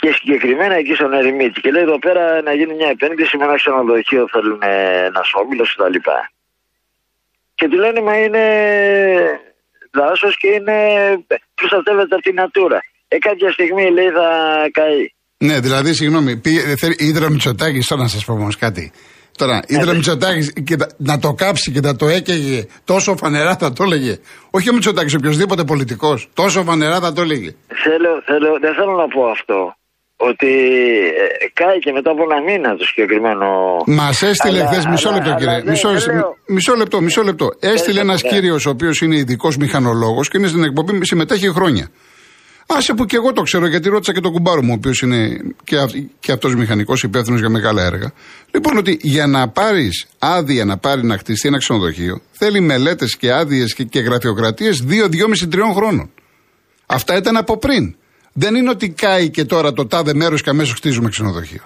Και 0.00 0.08
συγκεκριμένα 0.18 0.74
εκεί 0.82 0.94
στον 0.94 1.12
Ερημίτη 1.12 1.60
και 1.60 1.70
λέει 1.74 1.82
εδώ 1.88 1.98
πέρα 1.98 2.24
να 2.42 2.52
γίνει 2.58 2.74
μια 2.80 2.88
επένδυση 2.96 3.36
με 3.36 3.44
ένα 3.44 3.56
ξενοδοχείο 3.60 4.22
θέλουν 4.32 4.60
ένα 5.08 5.22
όμιλο 5.42 5.64
κτλ. 5.72 5.96
Και 7.58 7.68
του 7.68 7.78
λένε 7.82 8.00
μα 8.00 8.14
είναι 8.24 8.44
δάσος 9.92 10.36
και 10.36 10.48
είναι 10.56 10.76
προστατεύεται 11.54 12.14
από 12.14 12.22
την 12.28 12.36
Natura. 12.42 12.78
Ε, 13.08 13.18
κάποια 13.18 13.50
στιγμή 13.52 13.90
λέει 13.90 14.10
θα 14.18 14.28
καεί. 14.72 15.02
Ναι, 15.38 15.60
δηλαδή, 15.60 15.94
συγγνώμη, 15.94 16.36
πήγε- 16.36 16.76
θέλει- 16.78 17.00
ήθελε 17.00 17.26
ο 17.26 17.30
Μητσοτάκης, 17.30 17.86
τώρα 17.86 18.02
να 18.02 18.08
σας 18.08 18.24
πω 18.24 18.32
όμως 18.32 18.56
κάτι. 18.56 18.92
Τώρα, 19.36 19.62
ήθελε 19.66 19.90
ο 19.90 19.94
Μητσοτάκης 19.94 20.52
και 20.64 20.76
τα- 20.76 20.88
να 20.96 21.18
το 21.18 21.32
κάψει 21.32 21.72
και 21.72 21.80
να 21.80 21.96
το 21.96 22.06
έκαιγε 22.08 22.66
τόσο 22.84 23.16
φανερά 23.16 23.56
θα 23.56 23.72
το 23.72 23.82
έλεγε. 23.82 24.18
Όχι 24.50 24.70
ο 24.70 24.72
Μητσοτάκης, 24.72 25.14
οποιοδήποτε 25.14 25.64
πολιτικός. 25.64 26.28
Τόσο 26.34 26.62
φανερά 26.62 27.00
θα 27.00 27.12
το 27.12 27.20
έλεγε. 27.22 27.50
Θέλω, 27.84 28.22
θέλω, 28.24 28.58
δεν 28.60 28.74
θέλω 28.74 28.92
να 28.96 29.08
πω 29.08 29.26
αυτό. 29.26 29.76
Ότι 30.20 30.46
ε, 31.42 31.48
κάει 31.52 31.78
και 31.78 31.92
μετά 31.92 32.10
από 32.10 32.22
ένα 32.22 32.42
μήνα 32.42 32.76
το 32.76 32.84
συγκεκριμένο. 32.84 33.46
Μας 33.86 34.22
έστειλε 34.22 34.60
Αλλά- 34.60 34.70
χθες, 34.70 34.86
μισό 34.86 35.08
αλλά- 35.08 35.16
λεπτό 35.16 35.30
αλλά 35.30 35.38
κύριε. 35.38 35.54
δεν- 35.62 35.70
Μισό, 35.70 35.88
δεν 36.06 36.14
λέω. 36.14 36.36
μισό 36.46 36.74
λεπτό, 36.74 37.00
μισό 37.00 37.22
λεπτό. 37.22 37.48
Έστειλε 37.60 38.00
ένας 38.00 38.22
ναι. 38.22 38.28
κύριος 38.30 38.66
ο 38.66 38.70
οποίος 38.70 39.00
είναι 39.00 39.16
ειδικός 39.16 39.56
μηχανολόγος 39.56 40.28
και 40.28 40.38
είναι 40.38 40.46
στην 40.46 40.62
εκπομπή, 40.64 40.98
συμμετέχει 41.06 41.48
χρόνια. 41.52 41.88
Άσε 42.66 42.94
που 42.94 43.04
και 43.04 43.16
εγώ 43.16 43.32
το 43.32 43.42
ξέρω 43.42 43.66
γιατί 43.66 43.88
ρώτησα 43.88 44.12
και 44.12 44.20
τον 44.20 44.32
κουμπάρο 44.32 44.62
μου, 44.62 44.68
ο 44.70 44.74
οποίος 44.74 45.00
είναι 45.00 45.38
και, 45.64 45.76
αυ, 45.76 45.90
και 46.20 46.32
αυτός 46.32 46.54
μηχανικός 46.54 47.02
υπεύθυνος 47.02 47.40
για 47.40 47.48
μεγάλα 47.48 47.84
έργα. 47.84 48.12
Λοιπόν, 48.50 48.76
ότι 48.76 48.98
για 49.02 49.26
να 49.26 49.48
πάρεις 49.48 50.06
άδεια 50.18 50.64
να 50.64 50.76
πάρει 50.78 51.04
να 51.04 51.18
χτιστεί 51.18 51.48
ένα 51.48 51.58
ξενοδοχείο, 51.58 52.20
θέλει 52.30 52.60
μελέτες 52.60 53.16
και 53.16 53.32
άδειες 53.32 53.74
και, 53.74 53.84
και 53.84 54.00
γραφειοκρατίες 54.00 54.84
2-2,5-3 54.88 55.72
χρόνων. 55.74 56.10
Αυτά 56.86 57.16
ήταν 57.16 57.36
από 57.36 57.56
πριν. 57.58 57.96
Δεν 58.42 58.54
είναι 58.54 58.70
ότι 58.70 58.90
κάει 58.90 59.30
και 59.30 59.44
τώρα 59.44 59.72
το 59.72 59.86
τάδε 59.86 60.14
μέρος 60.14 60.42
και 60.42 60.50
αμέσως 60.50 60.74
χτίζουμε 60.74 61.08
ξενοδοχείο. 61.08 61.62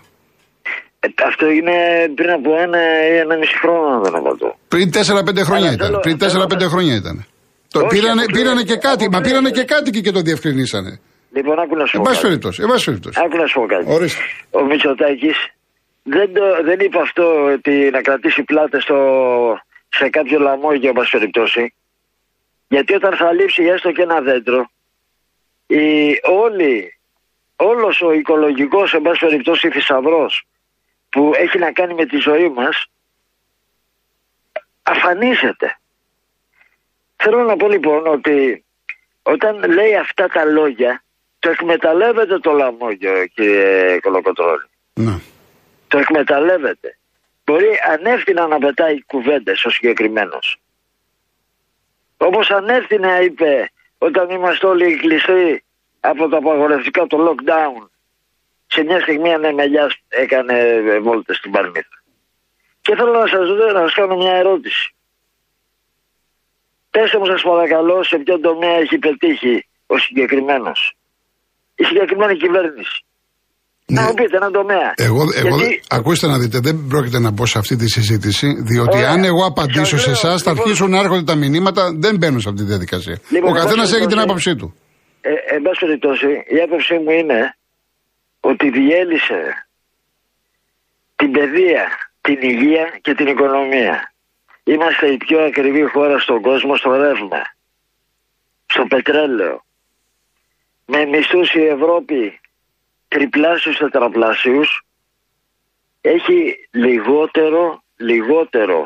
Ε, 1.01 1.09
αυτό 1.27 1.51
είναι 1.51 1.73
πριν 2.15 2.31
από 2.31 2.57
ένα 2.57 2.79
ή 3.13 3.17
ένα 3.17 3.37
μισή 3.37 3.59
χρόνο, 3.59 3.87
αν 3.95 4.03
δεν 4.03 4.15
απατώ. 4.15 4.57
Πριν 4.69 4.91
4-5 4.91 5.43
χρόνια 5.45 5.67
Αλλά 5.67 5.73
ήταν. 5.73 5.87
θέλω- 5.87 6.01
Πριν 6.01 6.19
θέλω 6.19 6.31
4-5 6.47 6.65
να- 6.65 6.69
χρόνια 6.69 6.95
ήταν. 6.95 7.27
Το 7.71 7.79
Όχι, 7.81 7.89
πήρανε, 7.89 8.11
αποκλείεται. 8.23 8.39
πήρανε 8.43 8.63
και 8.63 8.77
κάτι. 8.77 9.03
Μα 9.09 9.17
Αποκλείεται. 9.19 9.29
πήρανε 9.29 9.51
και 9.51 9.65
κάτι 9.75 9.91
και, 9.91 10.01
και 10.01 10.11
το 10.11 10.21
διευκρινίσανε. 10.21 11.01
Λοιπόν, 11.37 11.59
άκου 11.59 11.77
να 11.77 11.87
σου 11.87 11.97
Εν 11.97 12.03
πω. 12.03 12.09
πάση 12.09 12.15
κάτι. 12.17 12.27
περιπτώσει. 12.29 12.63
Εν 12.63 12.69
πάση 12.69 12.85
περιπτώσει. 12.85 13.21
Άκου 13.25 13.37
να 13.37 13.47
σου 13.47 13.61
πω 13.61 13.67
κάτι. 13.67 13.85
Ορίστε. 13.89 14.23
Ο 14.51 14.65
Μητσοτάκης 14.65 15.37
δεν, 16.03 16.33
το- 16.35 16.63
δεν 16.65 16.79
είπε 16.81 16.99
αυτό 16.99 17.25
ότι 17.57 17.91
να 17.93 18.01
κρατήσει 18.01 18.43
πλάτες 18.43 18.83
στο, 18.83 18.99
σε 19.89 20.09
κάποιο 20.09 20.39
λαμόγιο, 20.39 20.89
εν 20.89 20.95
πάση 20.95 21.11
περιπτώσει. 21.11 21.75
Γιατί 22.69 22.95
όταν 22.95 23.17
θα 23.17 23.33
λείψει 23.33 23.63
έστω 23.75 23.93
και 23.93 24.03
ένα 24.03 24.21
δέντρο, 24.21 24.71
η, 25.73 26.21
όλοι, 26.23 26.99
όλος 27.57 28.01
ο 28.01 28.13
οικολογικός, 28.13 28.95
εν 28.95 29.03
πάση 29.03 29.27
περιπτώσει, 29.27 29.71
θησαυρός 29.71 30.47
που 31.09 31.33
έχει 31.35 31.59
να 31.59 31.73
κάνει 31.73 31.95
με 31.95 32.07
τη 32.07 32.17
ζωή 32.17 32.49
μας, 32.49 32.87
αφανίζεται. 34.83 35.79
Θέλω 37.17 37.43
να 37.43 37.57
πω 37.57 37.69
λοιπόν 37.69 38.07
ότι 38.07 38.65
όταν 39.23 39.73
λέει 39.73 39.97
αυτά 39.97 40.29
τα 40.29 40.45
λόγια, 40.45 41.05
το 41.39 41.51
εκμεταλλεύεται 41.51 42.39
το 42.39 42.53
λαμόγιο, 42.53 43.27
κύριε 43.27 44.01
Κολοκοτρώνη. 44.01 44.69
Ναι. 44.95 45.21
Το 45.89 45.99
εκμεταλλεύεται. 45.99 46.99
Μπορεί 47.45 47.79
ανεύθυνα 47.91 48.47
να 48.47 48.59
πετάει 48.59 49.03
κουβέντες 49.03 49.65
ο 49.65 49.71
συγκεκριμένος. 49.71 50.61
Όπως 52.17 52.51
ανεύθυνα 52.51 53.21
είπε 53.21 53.72
όταν 54.03 54.31
είμαστε 54.31 54.67
όλοι 54.67 54.97
κλειστοί 54.97 55.65
από 56.01 56.29
το 56.29 56.37
απαγορευτικά 56.37 57.07
το 57.07 57.29
lockdown. 57.29 57.89
Σε 58.67 58.83
μια 58.83 59.01
στιγμή 59.01 59.35
ανεμελιάς 59.35 59.97
έκανε 60.09 60.59
ε, 60.59 60.99
βόλτες 60.99 61.37
στην 61.37 61.51
Παρμίδα. 61.51 62.03
Και 62.81 62.95
θέλω 62.95 63.13
να 63.13 63.27
σας, 63.27 63.49
δω, 63.49 63.73
να 63.73 63.81
σας 63.81 63.95
κάνω 63.95 64.17
μια 64.17 64.35
ερώτηση. 64.35 64.95
Πέστε 66.91 67.19
μου 67.19 67.27
σας 67.27 67.43
παρακαλώ 67.43 68.03
σε 68.03 68.19
ποιο 68.19 68.41
τομέα 68.41 68.77
έχει 68.77 68.99
πετύχει 68.99 69.67
ο 69.87 69.99
συγκεκριμένος. 69.99 70.93
Η 71.75 71.85
συγκεκριμένη 71.85 72.37
κυβέρνηση. 72.37 73.05
Ναι. 73.87 74.01
Να 74.01 74.07
μου 74.07 74.15
πείτε 74.15 74.37
έναν 74.37 74.53
τομέα. 74.53 74.93
Εγώ, 74.97 75.23
εγώ, 75.35 75.57
Γιατί- 75.57 75.83
ακούστε 75.89 76.27
να 76.27 76.39
δείτε, 76.39 76.59
δεν 76.63 76.87
πρόκειται 76.89 77.19
να 77.19 77.31
μπω 77.31 77.47
σε 77.47 77.59
αυτή 77.59 77.77
τη 77.77 77.89
συζήτηση, 77.89 78.47
διότι 78.63 78.97
Ωραία. 78.97 79.11
αν 79.11 79.25
εγώ 79.25 79.45
απαντήσω 79.47 79.85
Σας 79.85 80.01
σε 80.01 80.07
λέω, 80.07 80.15
εσάς, 80.17 80.43
θα 80.43 80.51
λοιπόν- 80.51 80.59
αρχίσουν 80.69 80.91
να 80.91 80.99
έρχονται 80.99 81.23
τα 81.25 81.35
μηνύματα, 81.35 81.93
δεν 81.95 82.17
μπαίνουν 82.17 82.41
σε 82.41 82.49
αυτή 82.49 82.61
τη 82.63 82.69
διαδικασία. 82.69 83.19
Λοιπόν, 83.29 83.51
Ο 83.51 83.55
καθένας 83.55 83.73
εν 83.75 83.79
πάση 83.81 83.95
έχει 83.97 84.07
την 84.07 84.17
περιπτώσει- 84.17 84.51
άποψή 84.51 84.57
του. 84.57 84.75
Ε, 85.21 85.55
εν 85.55 85.63
πάση 85.63 85.79
περιπτώσει, 85.87 86.27
η 86.57 86.59
άποψή 86.67 86.95
μου 86.95 87.11
είναι 87.11 87.41
ότι 88.41 88.67
διέλυσε 88.71 89.43
την 91.17 91.31
παιδεία, 91.37 91.85
την 92.21 92.39
υγεία 92.53 92.85
και 93.05 93.15
την 93.15 93.27
οικονομία. 93.27 94.13
Είμαστε 94.65 95.07
η 95.07 95.17
πιο 95.17 95.39
ακριβή 95.45 95.85
χώρα 95.95 96.19
στον 96.19 96.41
κόσμο 96.43 96.77
στο 96.77 96.91
ρεύμα, 97.05 97.43
στο 98.67 98.83
πετρέλαιο. 98.93 99.57
Με 100.87 101.05
μισθούς 101.13 101.49
η 101.55 101.65
Ευρώπη 101.77 102.41
τριπλάσιους, 103.15 103.77
τετραπλάσιους, 103.79 104.71
έχει 106.01 106.39
λιγότερο, 106.71 107.83
λιγότερο 107.97 108.79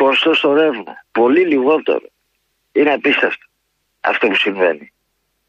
κόστος 0.00 0.38
στο 0.38 0.52
ρεύμα. 0.52 0.94
Πολύ 1.12 1.42
λιγότερο. 1.52 2.06
Είναι 2.72 2.92
απίστευτο 2.92 3.46
αυτό 4.00 4.26
που 4.28 4.36
συμβαίνει, 4.36 4.92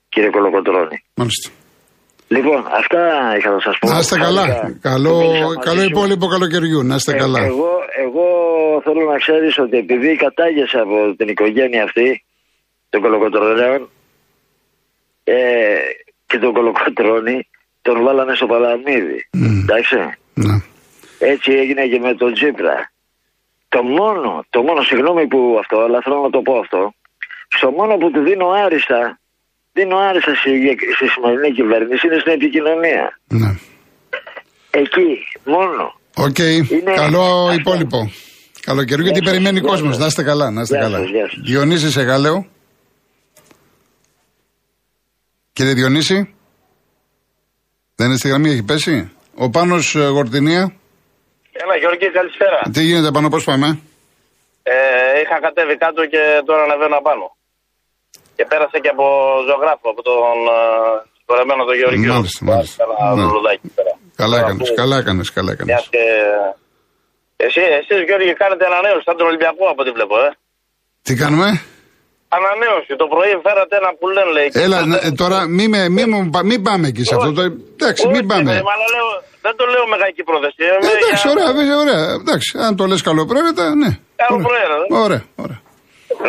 κύριε 0.10 0.30
Κολοκοτρώνη. 0.30 0.98
Μάλιστα. 1.14 1.50
Λοιπόν, 2.28 2.60
αυτά 2.82 3.02
είχα 3.38 3.50
να 3.52 3.60
σας 3.60 3.76
πω. 3.80 3.90
Να 3.90 4.00
είστε 4.00 4.18
καλά. 4.18 4.46
Χάρηκα 4.48 4.80
Καλό, 4.90 5.10
που 5.10 5.18
μίλησα 5.20 5.44
μαζί 5.46 5.60
καλό 5.70 5.80
σου. 5.82 5.86
υπόλοιπο 5.90 6.28
καλοκαιριού. 6.28 6.84
Να 6.84 6.96
είστε 6.96 7.12
Ε, 7.14 7.18
καλά. 7.18 7.40
Εγώ, 7.44 7.70
εγώ 8.06 8.26
θέλω 8.84 9.04
να 9.12 9.18
ξέρεις 9.18 9.58
ότι 9.60 9.78
επειδή 9.78 10.16
κατάγεσαι 10.16 10.78
από 10.86 11.16
την 11.18 11.28
οικογένεια 11.28 11.84
αυτή 11.84 12.24
των 12.90 13.02
Κολοκοτρώνεων 13.02 13.90
ε, 15.24 15.36
και 16.26 16.38
τον 16.38 16.54
Κολοκοτρώνη 16.54 17.48
τον 17.86 17.98
βάλανε 18.06 18.34
στο 18.40 18.46
παλαμίδι. 18.54 19.20
Εντάξει. 19.64 19.96
Ναι. 20.46 20.56
Έτσι 21.32 21.50
έγινε 21.62 21.84
και 21.92 22.00
με 22.00 22.12
τον 22.22 22.34
Τζίπρα. 22.34 22.78
Το 23.74 23.80
μόνο, 23.84 24.30
το 24.50 24.60
μόνο, 24.68 24.82
συγγνώμη 24.90 25.28
που 25.28 25.40
αυτό, 25.62 25.76
αλλά 25.86 26.00
θέλω 26.04 26.20
να 26.22 26.30
το 26.36 26.42
πω 26.48 26.54
αυτό, 26.64 26.82
στο 27.58 27.68
μόνο 27.72 27.94
που 27.98 28.12
του 28.12 28.22
δίνω 28.28 28.48
άριστα, 28.66 29.20
δίνω 29.74 29.98
άριστα 29.98 30.32
στη, 30.36 30.52
στη 30.98 31.06
σημερινή 31.14 31.52
κυβέρνηση 31.58 32.08
είναι 32.08 32.20
στην 32.20 32.32
επικοινωνία. 32.40 33.06
ναι. 33.42 33.52
Εκεί, 34.82 35.10
μόνο. 35.56 35.84
Οκ. 36.16 36.38
Είναι- 36.40 36.94
Καλό 36.96 37.22
αυτό. 37.22 37.54
υπόλοιπο. 37.60 38.12
Καλοκαιριού 38.62 39.04
γιατί 39.04 39.20
Γεια 39.20 39.28
σας, 39.28 39.32
περιμένει 39.38 39.60
γεια 39.60 39.70
κόσμος. 39.70 39.90
σας. 39.94 40.00
Να 40.02 40.06
είστε 40.06 40.24
καλά. 40.24 40.52
Να 40.52 40.62
είστε 40.62 40.76
Γεια 40.78 40.84
καλά. 40.86 40.98
σας, 40.98 41.10
γεια 41.10 41.30
σας. 41.30 41.40
Διονύση 41.46 41.92
σε 41.92 42.02
Γαλέο. 42.02 42.48
Κύριε 45.54 45.74
Διονύση. 45.74 46.36
Δεν 47.96 48.08
είναι 48.08 48.18
στη 48.18 48.28
γραμμή, 48.28 48.50
έχει 48.50 48.64
πέσει. 48.64 49.12
Ο 49.36 49.50
Πάνος 49.50 49.96
ε, 49.96 50.06
Γορτινία. 50.08 50.62
Έλα 51.52 51.76
Γιώργη, 51.82 52.12
καλησπέρα. 52.12 52.60
Τι 52.74 52.82
γίνεται 52.84 53.12
πάνω, 53.12 53.30
πώς 53.30 53.44
πάμε; 53.44 53.68
Ε, 54.64 54.74
είχα 55.22 55.38
κατέβει 55.46 55.78
κάτω 55.78 56.02
και 56.06 56.22
τώρα 56.46 56.64
ανεβαίνω 56.64 56.98
απάνω. 56.98 57.36
Και 58.36 58.46
πέρασε 58.46 58.78
και 58.84 58.90
από 58.96 59.06
ζωγράφο, 59.50 59.88
από 59.94 60.02
τον 60.10 60.36
κορεμένο 61.26 61.64
τον 61.70 61.76
Γεωργιό. 61.80 62.14
Μάλιστα, 62.14 62.46
μάλιστα. 62.46 62.84
Ένα 63.00 63.16
Ναι. 63.16 63.22
λουλουδάκι 63.24 63.68
πέρα. 63.76 63.94
Καλά 64.16 64.36
Τώρα 64.38 64.46
έκανες, 64.48 64.68
που- 64.70 64.76
καλά 64.82 64.96
έκανες, 65.02 65.28
καλά 65.38 65.52
έκανες. 65.52 65.70
Μιας 65.74 65.88
και 65.94 66.04
Εσύ, 67.46 67.62
εσείς 67.80 68.00
Γιώργη 68.08 68.34
κάνετε 68.42 68.66
ανανέωση 68.66 69.04
σαν 69.08 69.18
τον 69.18 69.28
Ολυμπιακό 69.28 69.64
από 69.72 69.82
ό,τι 69.84 69.92
βλέπω, 69.98 70.16
ε. 70.28 70.30
Τι 71.06 71.14
κάνουμε; 71.22 71.48
Ανανέωση. 72.38 72.92
Το 73.02 73.08
πρωί 73.14 73.32
φέρατε 73.46 73.74
ένα 73.82 73.90
που 74.00 74.06
λένε, 74.16 74.32
λέει. 74.38 74.50
Έλα, 74.66 74.80
να- 74.92 75.02
ε, 75.08 75.10
τώρα 75.22 75.40
μην, 75.58 75.68
με, 75.74 75.82
μην, 75.96 76.06
μου 76.14 76.20
πα- 76.34 76.46
μην 76.52 76.60
πάμε 76.68 76.86
εκεί 76.92 77.04
σε 77.10 77.14
αυτό. 77.18 77.30
Το, 77.38 77.44
εντάξει, 77.78 78.04
μην 78.14 78.24
Όχι, 78.24 78.30
πάμε. 78.32 78.50
ρε, 78.56 78.62
μα 78.68 78.72
αλλά 78.76 78.88
λέω, 78.96 79.08
δεν 79.46 79.54
το 79.60 79.66
λέω 79.74 79.86
με 79.92 79.98
κακή 80.04 80.24
πρόθεση. 80.30 80.62
ε, 80.72 80.76
με- 80.84 80.92
Εντάξει, 80.98 81.24
για- 81.28 81.32
ωραία, 81.34 81.50
βέβαια, 81.60 81.78
ωραία. 81.84 82.02
Εντάξει, 82.22 82.50
αν 82.66 82.72
το 82.80 82.84
λες 82.92 83.02
καλοπρέπειτα, 83.08 83.66
ναι. 83.82 83.90
Καλοπρέπειτα, 84.22 84.76
ε. 84.86 85.04
Ωραία, 85.06 85.24
ωραία. 85.44 85.60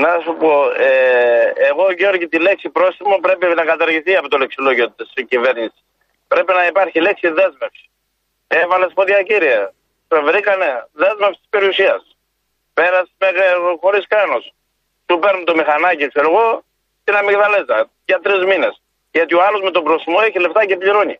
Να 0.04 0.10
σου 0.24 0.32
πω, 0.42 0.52
ε, 0.86 0.90
εγώ 1.70 1.84
Γιώργη 2.00 2.26
τη 2.32 2.38
λέξη 2.46 2.66
πρόστιμο 2.76 3.14
πρέπει 3.26 3.44
να 3.60 3.64
καταργηθεί 3.72 4.12
από 4.20 4.28
το 4.32 4.36
λεξιλόγιο 4.42 4.86
της 4.98 5.08
κυβέρνησης. 5.32 5.78
Πρέπει 6.32 6.52
να 6.58 6.64
υπάρχει 6.72 6.98
λέξη 7.06 7.26
δέσμευση. 7.38 7.84
Έβαλες 8.60 8.90
πόδια 8.96 9.20
κύριε. 9.30 9.60
Το 10.10 10.16
βρήκανε 10.28 10.68
δέσμευση 11.02 11.38
της 11.42 11.50
περιουσίας. 11.54 12.00
Πέρασε 12.78 13.10
χωρίς 13.82 14.04
κράνο. 14.12 14.38
Του 15.08 15.16
παίρνουν 15.22 15.44
το 15.50 15.54
μηχανάκι, 15.60 16.04
ξέρω 16.12 16.28
εγώ, 16.32 16.46
την 17.04 17.14
αμυγδαλέζα 17.20 17.78
για 18.10 18.18
τρεις 18.24 18.40
μήνες. 18.50 18.74
Γιατί 19.16 19.32
ο 19.38 19.40
άλλος 19.46 19.60
με 19.66 19.70
τον 19.76 19.82
πρόστιμο 19.86 20.18
έχει 20.26 20.38
λεφτά 20.44 20.60
και 20.68 20.76
πληρώνει. 20.82 21.16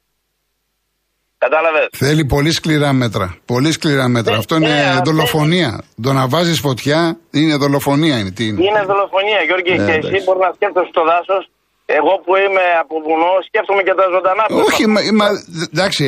Κατάλαβες; 1.45 1.87
Θέλει 2.05 2.25
πολύ 2.35 2.53
σκληρά 2.53 2.93
μέτρα. 2.93 3.26
Πολύ 3.53 3.73
σκληρά 3.73 4.09
μέτρα. 4.09 4.33
Ναι, 4.33 4.38
αυτό 4.38 4.55
είναι 4.57 4.69
ναι, 4.69 4.81
αυτό- 4.91 5.11
δολοφονία. 5.11 5.83
Το 6.03 6.12
να 6.12 6.29
βάζεις 6.29 6.59
φωτιά 6.61 7.17
είναι 7.31 7.55
δολοφονία. 7.57 8.19
Είναι, 8.19 8.31
τι 8.31 8.45
είναι; 8.47 8.59
Είναι 8.64 8.83
δολοφονία, 8.91 9.41
Γιώργη, 9.49 9.71
Ναι, 9.71 9.76
και 9.76 9.83
εντάξει. 9.93 10.09
εσύ 10.14 10.25
μπορείς 10.25 10.43
να 10.47 10.53
σκέφτεσαι 10.57 10.88
στο 10.95 11.03
δάσος. 11.11 11.43
Εγώ 11.87 12.12
που 12.25 12.33
είμαι 12.37 12.64
από 12.83 12.95
βουνό, 13.07 13.33
σκέφτομαι 13.49 13.83
και 13.87 13.95
τα 14.00 14.07
ζωντανά. 14.14 14.45
που 14.49 14.57
Όχι, 14.69 14.87
μα, 14.87 15.00
μα, 15.21 15.26
εντάξει, 15.73 16.05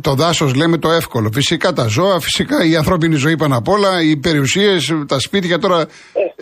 το 0.00 0.14
δάσος 0.14 0.54
λέμε 0.54 0.78
το 0.78 0.90
εύκολο. 0.90 1.30
Φυσικά 1.32 1.72
τα 1.72 1.86
ζώα, 1.86 2.20
φυσικά 2.20 2.64
η 2.64 2.76
ανθρώπινη 2.76 3.14
ζωή 3.14 3.36
πάνω 3.36 3.56
απ' 3.56 3.68
όλα, 3.68 4.02
οι 4.02 4.16
περιουσίες, 4.16 4.92
τα 5.08 5.18
σπίτια. 5.18 5.58
Τώρα 5.58 5.86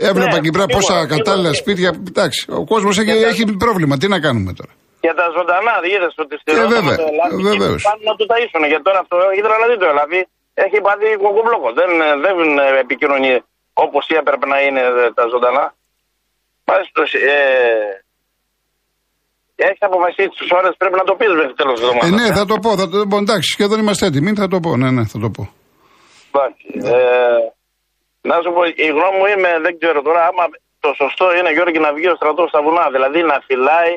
έβλεπα 0.08 0.34
ναι, 0.34 0.40
εκεί 0.42 0.50
πέρα 0.54 0.66
σίγουρα, 0.66 0.76
πόσα 0.76 0.94
σίγουρα. 0.96 1.14
κατάλληλα 1.14 1.52
σπίτια. 1.62 1.88
Εντάξει, 2.12 2.40
ο 2.60 2.62
κόσμος 2.72 2.94
έχει, 3.00 3.10
Και 3.12 3.20
τα- 3.24 3.28
έχει 3.32 3.42
πρόβλημα. 3.64 3.94
Τι 4.00 4.06
να 4.14 4.18
κάνουμε 4.26 4.50
τώρα; 4.58 4.72
Και 5.04 5.12
τα 5.20 5.26
ζωντανά, 5.36 5.74
είδες 5.92 6.14
ότι 6.24 6.34
στη 6.42 6.48
Ε, 6.52 6.54
Ρόδο 6.56 6.68
βέβαια, 6.74 6.96
με 6.96 7.02
το 7.02 7.06
Ελλάδι 7.12 7.34
ε, 7.40 7.48
βεβαίως. 7.50 7.80
πάνε 7.88 8.02
να 8.10 8.14
του 8.18 8.26
ταΐσουν. 8.30 8.62
Γιατί 8.72 8.84
τώρα 8.88 8.98
αυτό 9.04 9.16
ήθελα 9.38 9.56
να 9.62 9.66
δει 9.70 9.76
το 9.82 9.88
Ελλάδι. 9.92 10.20
Έχει 10.64 10.76
πάθει 10.86 11.06
κοκομπλόκο. 11.24 11.68
Δεν, 11.80 11.90
δεν 12.24 12.36
επικοινωνεί 12.84 13.32
όπως 13.84 14.04
έπρεπε 14.20 14.46
να 14.52 14.58
είναι 14.66 14.82
ε, 15.02 15.12
τα 15.18 15.24
ζωντανά. 15.32 15.64
Μάλιστα, 16.68 17.00
ε, 17.34 17.36
έχει 19.70 19.82
αποφασίσει 19.90 20.28
τις 20.38 20.50
ώρες 20.58 20.72
πρέπει 20.80 20.96
να 21.00 21.04
το 21.08 21.14
πεις 21.18 21.32
μέχρι 21.40 21.54
τέλος 21.60 21.74
της 21.78 21.82
εβδομάδας. 21.84 22.10
Ε, 22.10 22.14
ναι, 22.20 22.26
θα 22.38 22.44
το 22.50 22.56
πω, 22.64 22.70
θα 22.80 22.86
το 22.92 22.96
πω. 23.10 23.16
Εντάξει, 23.24 23.48
σχεδόν 23.54 23.78
είμαστε 23.82 24.04
έτοιμοι. 24.10 24.30
Θα 24.42 24.48
το 24.52 24.58
πω, 24.64 24.70
ναι, 24.80 24.90
ναι, 24.96 25.04
θα 25.12 25.18
το 25.24 25.28
πω. 25.36 25.42
Ε, 26.84 26.92
να 28.28 28.36
σου 28.42 28.50
πω, 28.56 28.62
η 28.86 28.88
γνώμη 28.96 29.16
μου 29.18 29.26
είναι, 29.32 29.50
δεν 29.64 29.72
ξέρω 29.80 29.98
τώρα, 30.08 30.20
άμα 30.30 30.44
το 30.84 30.90
σωστό 31.00 31.26
είναι 31.36 31.50
Γιώργη 31.56 31.78
να 31.86 31.90
βγει 31.96 32.08
ο 32.14 32.16
στρατός 32.20 32.48
στα 32.52 32.60
βουνά. 32.64 32.86
Δηλαδή 32.96 33.20
να 33.30 33.36
φυλάει 33.48 33.92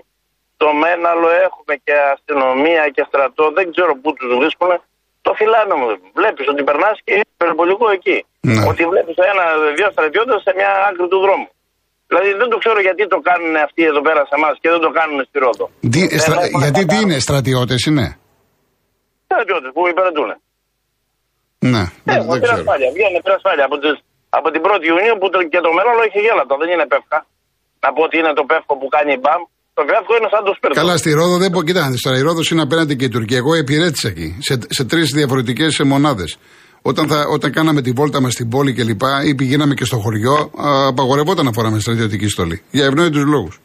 το 0.62 0.68
μέναλο, 0.82 1.30
έχουμε 1.48 1.74
και 1.86 1.96
αστυνομία 2.14 2.84
και 2.96 3.04
στρατό, 3.10 3.46
δεν 3.58 3.66
ξέρω 3.74 3.92
πού 4.02 4.10
τους 4.18 4.32
βρίσκουν. 4.40 4.72
Το 5.26 5.32
φυλάνε 5.40 5.74
όμως. 5.78 5.92
Βλέπεις 6.20 6.46
ότι 6.54 6.62
περνάς 6.70 6.96
και 7.06 7.12
είναι 7.16 7.28
υπερβολικό 7.38 7.86
εκεί. 7.98 8.18
Ναι. 8.52 8.64
Ότι 8.72 8.84
βλέπεις 8.92 9.16
ένα-δύο 9.32 9.88
στρατιώτες 9.96 10.38
σε 10.46 10.52
μια 10.60 10.72
άκρη 10.88 11.06
του 11.14 11.20
δρόμου. 11.26 11.48
Δηλαδή 12.10 12.30
δεν 12.42 12.50
το 12.54 12.58
ξέρω 12.64 12.80
γιατί 12.88 13.04
το 13.14 13.20
κάνουν 13.30 13.54
αυτοί 13.68 13.82
εδώ 13.92 14.02
πέρα 14.08 14.22
σε 14.30 14.34
εμάς 14.40 14.54
και 14.62 14.70
δεν 14.74 14.82
το 14.86 14.92
κάνουν 14.98 15.18
στη 15.30 15.38
Ρόδο. 15.46 15.66
Τι, 15.94 16.02
Δεν 16.12 16.20
στρα- 16.24 16.44
έχουν 16.48 16.62
γιατί 16.66 16.80
τι 16.80 16.86
κατάλαβα. 16.86 17.02
είναι, 17.04 17.16
στρατιώτες 17.28 17.82
είναι; 17.90 18.06
Στρατιώτες 19.28 19.72
που 19.76 19.82
υπηρετούν. 19.94 20.30
Ναι, 21.74 21.84
Ε, 21.88 21.92
δεν, 22.10 22.16
από 22.22 22.32
δεν 22.32 22.34
την 22.34 22.42
ξέρω. 22.48 22.58
ασφάλεια. 22.62 22.90
Βγαίνει 22.98 23.20
την 23.26 23.34
ασφάλεια. 23.38 23.64
Από, 23.70 23.76
τις, 23.84 23.94
από 24.38 24.48
την 24.54 24.62
1η 24.68 24.86
Ιουνίου 24.92 25.16
που 25.22 25.28
το, 25.34 25.38
και 25.54 25.62
το 25.66 25.72
μέλλον 25.78 25.96
έχει 26.08 26.20
γέλατο. 26.26 26.54
Δεν 26.62 26.70
είναι 26.74 26.86
πεύκα. 26.94 27.18
Να 27.84 27.90
πω 27.96 28.02
ότι 28.08 28.16
είναι 28.22 28.34
το 28.40 28.44
πεύκο 28.52 28.74
που 28.80 28.88
κάνει 28.96 29.12
η 29.18 29.20
μπαμ. 29.24 29.42
Το 29.78 29.84
πεύκο 29.90 30.12
είναι 30.18 30.30
σαν 30.34 30.42
το 30.48 30.52
σπίρτο. 30.58 30.76
Καλά, 30.82 30.96
στη 31.02 31.10
Ρόδο 31.20 31.36
δεν 31.44 31.50
πω, 31.54 31.60
κοιτάξτε, 31.70 31.98
τώρα 32.06 32.18
η 32.22 32.24
Ρόδο 32.28 32.42
είναι 32.52 32.64
απέναντι 32.68 32.94
και 33.00 33.06
η 33.10 33.14
Τουρκία. 33.16 33.38
Εγώ 33.44 33.52
υπηρέτησα 33.64 34.08
εκεί, 34.14 34.28
σε, 34.48 34.54
σε 34.78 34.84
τρεις 34.92 35.08
διαφορετικές 35.20 35.72
μονάδες. 35.92 36.30
Όταν, 36.90 37.06
θα, 37.12 37.18
όταν 37.36 37.50
κάναμε 37.58 37.82
τη 37.86 37.92
βόλτα 37.92 38.20
μας 38.22 38.34
στην 38.34 38.48
πόλη 38.54 38.72
και 38.78 38.84
λοιπά, 38.90 39.10
ή 39.30 39.36
πηγαίναμε 39.36 39.74
και 39.80 39.86
στο 39.86 39.98
χωριό, 40.04 40.36
α, 40.68 40.88
απαγορευόταν 40.92 41.46
να 41.46 41.52
φοράμε 41.52 41.80
στρατιωτική 41.80 42.28
στολή. 42.28 42.58
Για 42.72 42.86
ευνόητους 42.86 43.24
λόγους. 43.34 43.56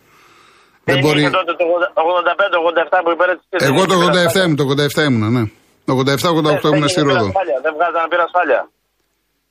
Δεν 0.84 0.94
Δεν 0.94 1.04
μπορεί. 1.04 1.20
είχε 1.20 1.30
τότε 1.30 1.52
το 1.60 1.64
85-87 1.94 3.00
που 3.04 3.10
υπηρέτησε. 3.10 3.56
Εγώ 3.70 3.86
το 3.86 3.94
87 4.40 4.44
ήμουν, 4.44 4.56
το 4.56 4.64
87 4.98 5.04
ήμουν, 5.08 5.32
ναι. 5.32 5.44
Το 5.84 5.92
87-88 5.98 6.74
ήμουν 6.74 6.88
στη 6.88 7.00
Ρόδο. 7.00 7.28
Δεν 7.64 7.72
βγάζανε 7.76 8.08
πήρα 8.12 8.24
ασφάλεια. 8.28 8.60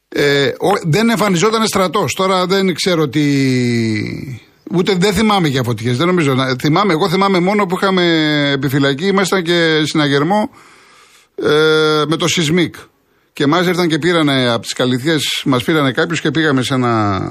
Ε, 0.10 0.48
ο- 0.48 0.80
δεν 0.88 1.10
εμφανιζόταν 1.10 1.68
στρατός. 1.68 2.14
Τώρα 2.14 2.46
δεν 2.46 2.74
ξέρω 2.74 3.08
τι. 3.08 3.24
Ούτε 4.76 4.96
δεν 4.96 5.14
θυμάμαι 5.14 5.48
για 5.48 5.64
φωτιές. 5.64 5.98
Δεν 5.98 6.08
νομίζω. 6.08 6.34
να- 6.34 6.56
Θυμάμαι, 6.60 6.94
εγώ 6.94 7.10
θυμάμαι 7.10 7.40
μόνο 7.40 7.66
που 7.66 7.76
είχαμε 7.76 8.04
επιφυλακή, 8.54 9.06
ήμασταν 9.08 9.44
και 9.44 9.82
συναγερμό 9.86 10.50
ε, 11.36 12.04
με 12.08 12.16
το 12.18 12.28
Σισμίκ. 12.28 12.76
Και 13.34 13.48
μας 13.48 13.68
ήρθαν 13.68 13.88
και 13.88 14.00
πήρανε 14.00 14.50
από 14.50 14.62
τις 14.62 14.74
καλυθιές, 14.74 15.42
μας 15.46 15.64
πήρανε 15.64 15.92
κάποιους 15.92 16.22
και 16.22 16.32
πήγαμε 16.32 16.62
σε 16.62 16.74
ένα 16.74 17.22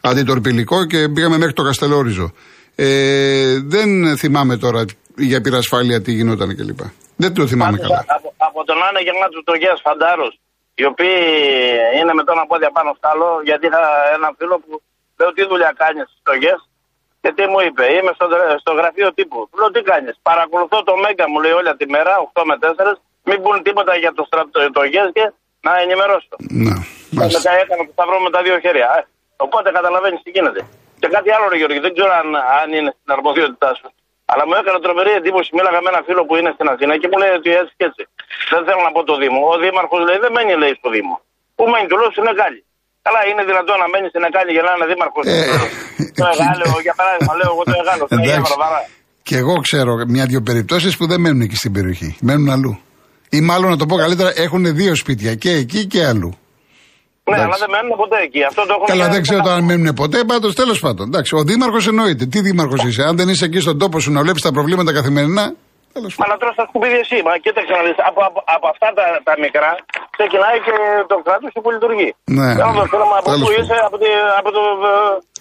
αντιτορπιλικό 0.00 0.84
και 0.84 1.08
πήγαμε 1.08 1.38
μέχρι 1.38 1.52
το 1.54 1.62
Καστελόριζο. 1.62 2.32
Ε, 2.74 3.58
δεν 3.64 4.16
θυμάμαι 4.16 4.56
τώρα 4.56 4.84
για 5.16 5.40
πυρασφάλεια 5.40 6.02
τι 6.02 6.12
γινόταν 6.12 6.56
κλπ. 6.56 6.78
Δεν 7.16 7.32
το 7.34 7.46
θυμάμαι 7.46 7.76
Πάντως, 7.76 7.86
καλά. 7.88 8.04
Από, 8.18 8.34
από 8.36 8.64
τον 8.64 8.76
άνεγερμα 8.88 9.26
του 9.28 9.42
το 9.44 9.52
Γες 9.54 9.80
Φαντάρος, 9.82 10.40
οι 10.80 10.84
οποίοι 10.92 11.18
είναι 11.98 12.12
με 12.18 12.24
τον 12.28 12.36
πόδια 12.48 12.70
πάνω 12.70 12.90
στο 12.98 13.06
άλλο, 13.12 13.28
γιατί 13.48 13.66
είχα 13.66 13.82
ένα 14.16 14.28
φίλο 14.38 14.56
που 14.64 14.82
λέω 15.18 15.32
τι 15.32 15.42
δουλειά 15.50 15.72
κάνεις 15.82 16.06
στο 16.20 16.32
Γες 16.42 16.60
και 17.22 17.30
τι 17.36 17.42
μου 17.50 17.60
είπε, 17.66 17.84
είμαι 17.96 18.12
στο, 18.14 18.26
στο 18.62 18.72
γραφείο 18.78 19.08
τύπου. 19.18 19.38
Του 19.50 19.58
λέω 19.58 19.70
τι 19.70 19.82
κάνεις, 19.90 20.14
παρακολουθώ 20.22 20.82
το 20.88 20.94
Μέγκα 21.02 21.28
μου 21.30 21.38
λέει 21.44 21.52
όλη 21.60 21.76
τη 21.76 21.86
μέρα, 21.94 22.12
8 22.32 22.42
με 22.50 22.54
4, 22.60 22.66
μην 23.28 23.42
πούν 23.42 23.62
τίποτα 23.62 23.92
για 24.02 24.12
το, 24.16 24.22
στρα, 24.28 24.42
το, 24.50 24.70
το 24.76 24.82
Γες 24.92 25.10
και 25.12 25.24
να 25.66 25.72
ενημερώσω. 25.84 26.34
Ναι, 26.38 26.74
Και 27.10 27.16
μάλιστα. 27.18 27.38
μετά 27.50 27.52
έκανα 27.62 27.82
το 27.86 27.92
σταυρό 27.96 28.18
με 28.26 28.30
τα 28.30 28.40
δύο 28.46 28.56
χέρια. 28.64 28.86
Ε, 28.98 29.00
οπότε 29.36 29.68
καταλαβαίνεις 29.78 30.20
τι 30.22 30.30
γίνεται. 30.30 30.60
Και 31.00 31.08
κάτι 31.08 31.28
άλλο, 31.34 31.48
ρε 31.48 31.56
Γιώργη, 31.56 31.78
δεν 31.86 31.92
ξέρω 31.96 32.12
αν, 32.20 32.28
αν 32.60 32.68
είναι 32.76 32.90
στην 32.98 33.12
αρμοδιότητά 33.16 33.70
σου. 33.78 33.88
Αλλά 34.30 34.46
μου 34.46 34.54
έκανε 34.60 34.78
τρομερή 34.78 35.10
εντύπωση. 35.20 35.50
Μίλαγα 35.56 35.80
με 35.82 35.88
ένα 35.92 36.02
φίλο 36.06 36.22
που 36.26 36.34
είναι 36.36 36.50
στην 36.56 36.68
Αθήνα 36.72 36.94
και 37.00 37.08
μου 37.10 37.18
λέει 37.22 37.32
ότι 37.38 37.50
έτσι 37.60 37.72
και 37.78 37.84
έτσι. 37.90 38.02
Δεν 38.52 38.62
θέλω 38.66 38.82
να 38.88 38.92
πω 38.96 39.00
το 39.10 39.14
Δήμο. 39.22 39.38
Ο 39.52 39.56
Δήμαρχος 39.62 40.00
λέει 40.08 40.18
δεν 40.24 40.32
μένει 40.36 40.52
λέει 40.62 40.74
στο 40.80 40.88
Δήμο. 40.94 41.14
Πού 41.56 41.62
μένει, 41.72 41.86
του 41.90 41.96
λέω 42.00 42.10
στην 42.16 42.26
Εκάλη. 42.32 42.60
Καλά, 43.06 43.20
είναι 43.30 43.42
δυνατόν 43.50 43.76
να 43.82 43.86
μένει 43.92 44.08
στην 44.12 44.22
Εκάλη 44.28 44.50
για 44.56 44.64
να 44.66 44.70
είναι 44.74 44.86
δήμαρχος. 44.92 45.24
Ε, 45.32 45.34
το 46.18 46.24
Εγάλεο, 46.32 46.74
για 46.86 46.94
παράδειγμα, 47.00 47.32
λέω 47.40 47.50
εγώ 47.54 47.62
το 47.70 47.74
Εγάλεο. 47.82 48.06
στην 48.08 48.18
Αγία 48.20 48.32
Εντάξει. 48.34 48.52
Βαρβαρά. 48.52 48.80
Και 49.28 49.36
εγώ 49.42 49.54
ξέρω 49.66 49.92
μια-δυο 50.16 50.40
περιπτώσεις 50.48 50.92
που 50.98 51.04
δεν 51.10 51.18
μένουν 51.24 51.40
εκεί 51.46 51.56
στην 51.62 51.72
περιοχή. 51.76 52.10
Μένουν 52.28 52.48
αλλού. 52.56 52.72
Ή 53.36 53.40
μάλλον 53.50 53.68
να 53.74 53.76
το 53.82 53.86
πω 53.90 53.96
καλύτερα, 54.04 54.30
έχουν 54.46 54.62
δύο 54.80 54.92
σπίτια 55.02 55.32
και 55.42 55.50
εκεί 55.62 55.80
και 55.92 56.00
αλλού. 56.12 56.30
Ναι, 57.28 57.34
Εντάξει. 57.34 57.44
αλλά 57.46 57.56
δεν 57.64 57.70
μένουν 57.74 57.96
ποτέ 58.02 58.16
εκεί. 58.26 58.40
Αυτό 58.50 58.60
το 58.68 58.72
έχουμε 58.76 58.86
Καλά, 58.92 59.04
και- 59.06 59.12
δεν 59.14 59.22
ξέρω 59.22 59.40
το 59.46 59.50
αν 59.50 59.64
μένουν 59.64 59.94
ποτέ, 59.94 60.18
πάντως 60.24 60.54
τέλος 60.54 60.78
πάντων. 60.80 61.06
Εντάξει, 61.06 61.34
ο 61.34 61.42
Δήμαρχος 61.42 61.86
εννοείται. 61.86 62.24
Τι 62.26 62.40
Δήμαρχος 62.40 62.84
είσαι, 62.84 63.02
αν 63.02 63.16
δεν 63.16 63.28
είσαι 63.28 63.44
εκεί 63.44 63.60
στον 63.60 63.78
τόπο 63.78 64.00
σου 64.00 64.12
να 64.12 64.20
βλέπεις 64.22 64.42
τα 64.42 64.52
προβλήματα 64.52 64.92
καθημερινά. 64.92 65.54
Τέλος 65.96 66.12
Μα 66.16 66.18
πάντων. 66.20 66.30
να 66.32 66.36
τρως 66.42 66.54
τα 66.60 66.64
σκουπίδια 66.68 67.00
εσύ. 67.04 67.18
Μα 67.26 67.32
κοίταξε 67.44 67.72
να 67.78 67.82
δεις, 67.86 67.98
από, 68.10 68.20
από, 68.28 68.38
από 68.56 68.66
αυτά 68.72 68.88
τα, 68.98 69.04
τα 69.28 69.34
μικρά 69.44 69.70
ξεκινάει 70.16 70.58
και 70.66 70.74
το 71.10 71.16
κράτος 71.26 71.50
που 71.64 71.70
λειτουργεί. 71.76 72.10
Ναι, 72.36 72.48
Θέλω 72.58 72.72
ναι. 72.74 72.78
το 72.80 72.84
θέλουμε 72.92 73.16
από 73.20 73.28
Τέλος 73.30 73.40
πού 73.42 73.48
πάντων. 73.48 73.58
είσαι, 73.62 73.76
από, 73.88 73.96
τη, 74.02 74.08
από 74.40 74.48
το, 74.56 74.62
ε, 74.90 74.94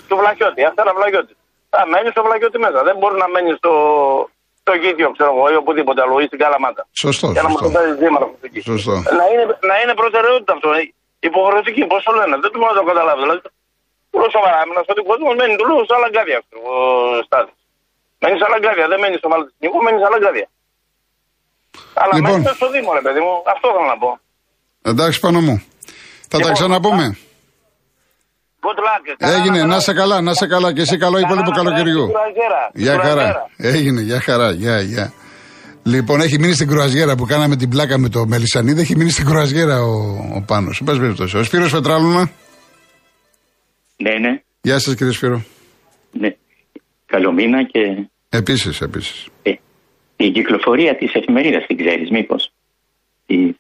το 0.10 0.16
βλακιώτη. 0.22 0.62
Αυτά 0.70 0.80
είναι 0.84 0.94
βλακιώτη. 1.00 1.34
Θα 1.74 1.82
μένεις 1.92 2.12
στο 2.16 2.22
βλακιώτη 2.28 2.58
μέσα. 2.66 2.80
Δεν 2.88 2.96
μπορείς 3.00 3.18
να 3.24 3.28
μένεις 3.34 3.56
στο, 3.62 3.74
στο 4.64 4.74
γήθιο, 4.82 5.08
ξέρω 5.16 5.30
εγώ, 5.36 5.44
ή 5.54 5.56
οπουδήποτε 5.64 6.00
άλλο, 6.04 6.14
ή 6.24 6.26
στην 6.30 6.40
Καλαμάτα. 6.44 6.82
Σωστό, 7.04 7.28
Για 7.36 7.44
να 7.46 7.50
μας 7.54 7.60
σωστό. 7.62 7.78
το 7.78 7.96
δήμαρχο 8.02 8.36
εκεί. 8.48 8.60
Σωστό. 8.72 8.94
Να 9.20 9.26
είναι, 9.32 9.44
να 9.70 9.76
είναι 9.82 9.94
προτεραιότητα 10.02 10.54
αυτό. 10.58 10.70
ε, 10.80 10.82
Υποχρεωτική, 11.30 11.82
πώς 11.92 12.02
το 12.08 12.12
λένε. 12.20 12.34
Δεν 12.44 12.50
το 12.54 12.58
μπορώ 12.60 12.72
να 12.74 12.80
το 12.82 12.86
καταλάβω. 12.92 13.20
Δηλαδή, 13.26 13.42
πολύ 14.16 14.30
σοβαρά, 14.36 14.58
μιλάω 14.68 14.84
στον 14.88 14.96
κόσμο, 15.10 15.28
μένει 15.40 15.56
του 15.60 15.66
λόγου 15.70 15.84
στα 15.90 15.98
λαγκάδια 16.04 16.38
αυτό 16.42 16.56
ο 16.74 16.76
Στάδη. 17.28 17.52
Μένεις 18.22 18.38
στα 18.42 18.48
λαγκάδια, 18.54 18.86
δεν 18.92 19.00
μένεις 19.04 19.18
στο 19.22 19.30
Βαλτιστικό, 19.34 19.78
μένεις 19.86 20.00
στα 20.04 20.10
λαγκάδια. 20.16 20.48
Αλλά 22.02 22.14
Λοιπόν. 22.18 22.32
μένεις 22.32 22.56
στο 22.60 22.68
Δήμο, 22.74 22.90
ρε 23.00 23.04
παιδί 23.06 23.20
μου. 23.26 23.34
Αυτό 23.54 23.66
θέλω 23.76 23.88
να 23.94 23.98
πω. 24.04 24.10
Εντάξει, 24.92 25.18
πάνω 25.26 25.40
μου. 25.48 25.56
Θα 26.32 26.38
τα 26.38 26.38
Λοιπόν, 26.38 26.54
ξαναπούμε. 26.54 27.06
Good 28.66 28.80
luck. 28.86 29.04
Καλά 29.18 29.34
Έγινε, 29.36 29.58
καλά. 29.60 29.74
να 29.74 29.80
σε 29.80 29.94
καλά, 29.94 30.22
να 30.22 30.34
σε 30.34 30.48
καλά 30.48 30.74
και 30.74 30.82
εσύ 30.82 30.98
καλό 30.98 31.14
Καλά 31.22 31.26
υπόλοιπο 31.26 31.50
να 31.50 31.56
περάσει 31.56 31.66
καλοκαιριού. 31.66 32.06
την 32.06 32.14
κουραζιέρα. 32.14 32.62
Την 32.74 32.82
Γεια 32.84 32.94
χαρά. 32.94 33.10
κουραζιέρα. 33.12 33.50
Έγινε, 33.58 34.02
γεια 34.02 34.20
χαρά, 34.22 34.52
γεια, 34.52 34.82
γεια. 34.82 35.14
Λοιπόν, 35.84 36.22
έχει 36.22 36.40
μείνει 36.40 36.54
στην 36.54 36.68
κρουαζιέρα 36.68 37.16
που 37.16 37.26
κάναμε 37.26 37.56
την 37.56 37.70
πλάκα 37.70 37.98
με 37.98 38.10
το 38.10 38.26
Μελισανίδη, 38.28 38.82
έχει 38.82 38.96
μείνει 38.96 39.10
στην 39.10 39.26
κρουαζιέρα 39.26 39.82
ο, 39.82 39.92
ο 40.36 40.44
Πάνος. 40.48 40.80
Εν 40.80 40.86
πάση 40.86 41.00
περιπτώσει. 41.00 41.38
Ο 41.38 41.44
Σπύρος 41.44 41.72
Πετράλουνα. 41.72 42.30
Ναι, 43.98 44.12
ναι, 44.12 44.42
Γεια 44.62 44.80
σας 44.80 44.96
κύριε 44.96 45.14
Σπύρο. 45.14 45.42
ναι. 46.12 46.36
Καλό 47.08 47.32
μήνα 47.34 47.64
και 47.64 48.08
Επίσης, 48.30 48.82
επίσης. 48.82 49.28
ε, 49.44 49.52
η 50.16 50.32
κυκλοφορία 50.32 50.96
της 50.96 51.12
εφημερίδας 51.14 51.66
την 51.66 51.78
ξέρεις 51.78 52.10
μήπως. 52.10 52.52
Η, 53.26 53.56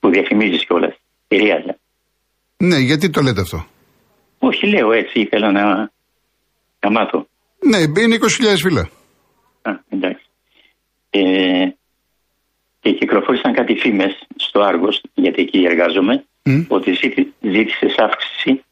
που 0.00 0.10
διαφημίζεις 0.10 0.66
κιόλας. 0.66 0.94
Η 1.28 1.36
Ρίαζα. 1.36 1.78
Ναι, 2.56 2.76
γιατί 2.76 3.10
το 3.10 3.20
λέτε 3.20 3.40
αυτό; 3.40 3.66
Όχι, 4.38 4.66
λέω 4.66 4.92
έτσι, 4.92 5.20
ήθελα 5.20 5.52
να, 5.52 5.64
να 6.80 6.90
μάθω. 6.90 7.26
Ναι, 7.58 7.78
είναι 7.78 8.16
20.000 8.20 8.56
φύλλα. 8.62 8.88
Α, 9.62 9.70
εντάξει. 9.88 10.24
Ε, 11.10 11.20
και 12.80 12.92
κυκλοφόρησαν 12.92 13.52
κάτι 13.52 13.74
φήμες 13.74 14.12
στο 14.36 14.60
Άργος, 14.60 15.02
γιατί 15.14 15.42
εκεί 15.42 15.58
εργάζομαι, 15.70 16.24
Μμ. 16.44 16.60
ότι 16.68 16.90
ζήτησες 17.40 17.94
αύξηση 17.96 18.64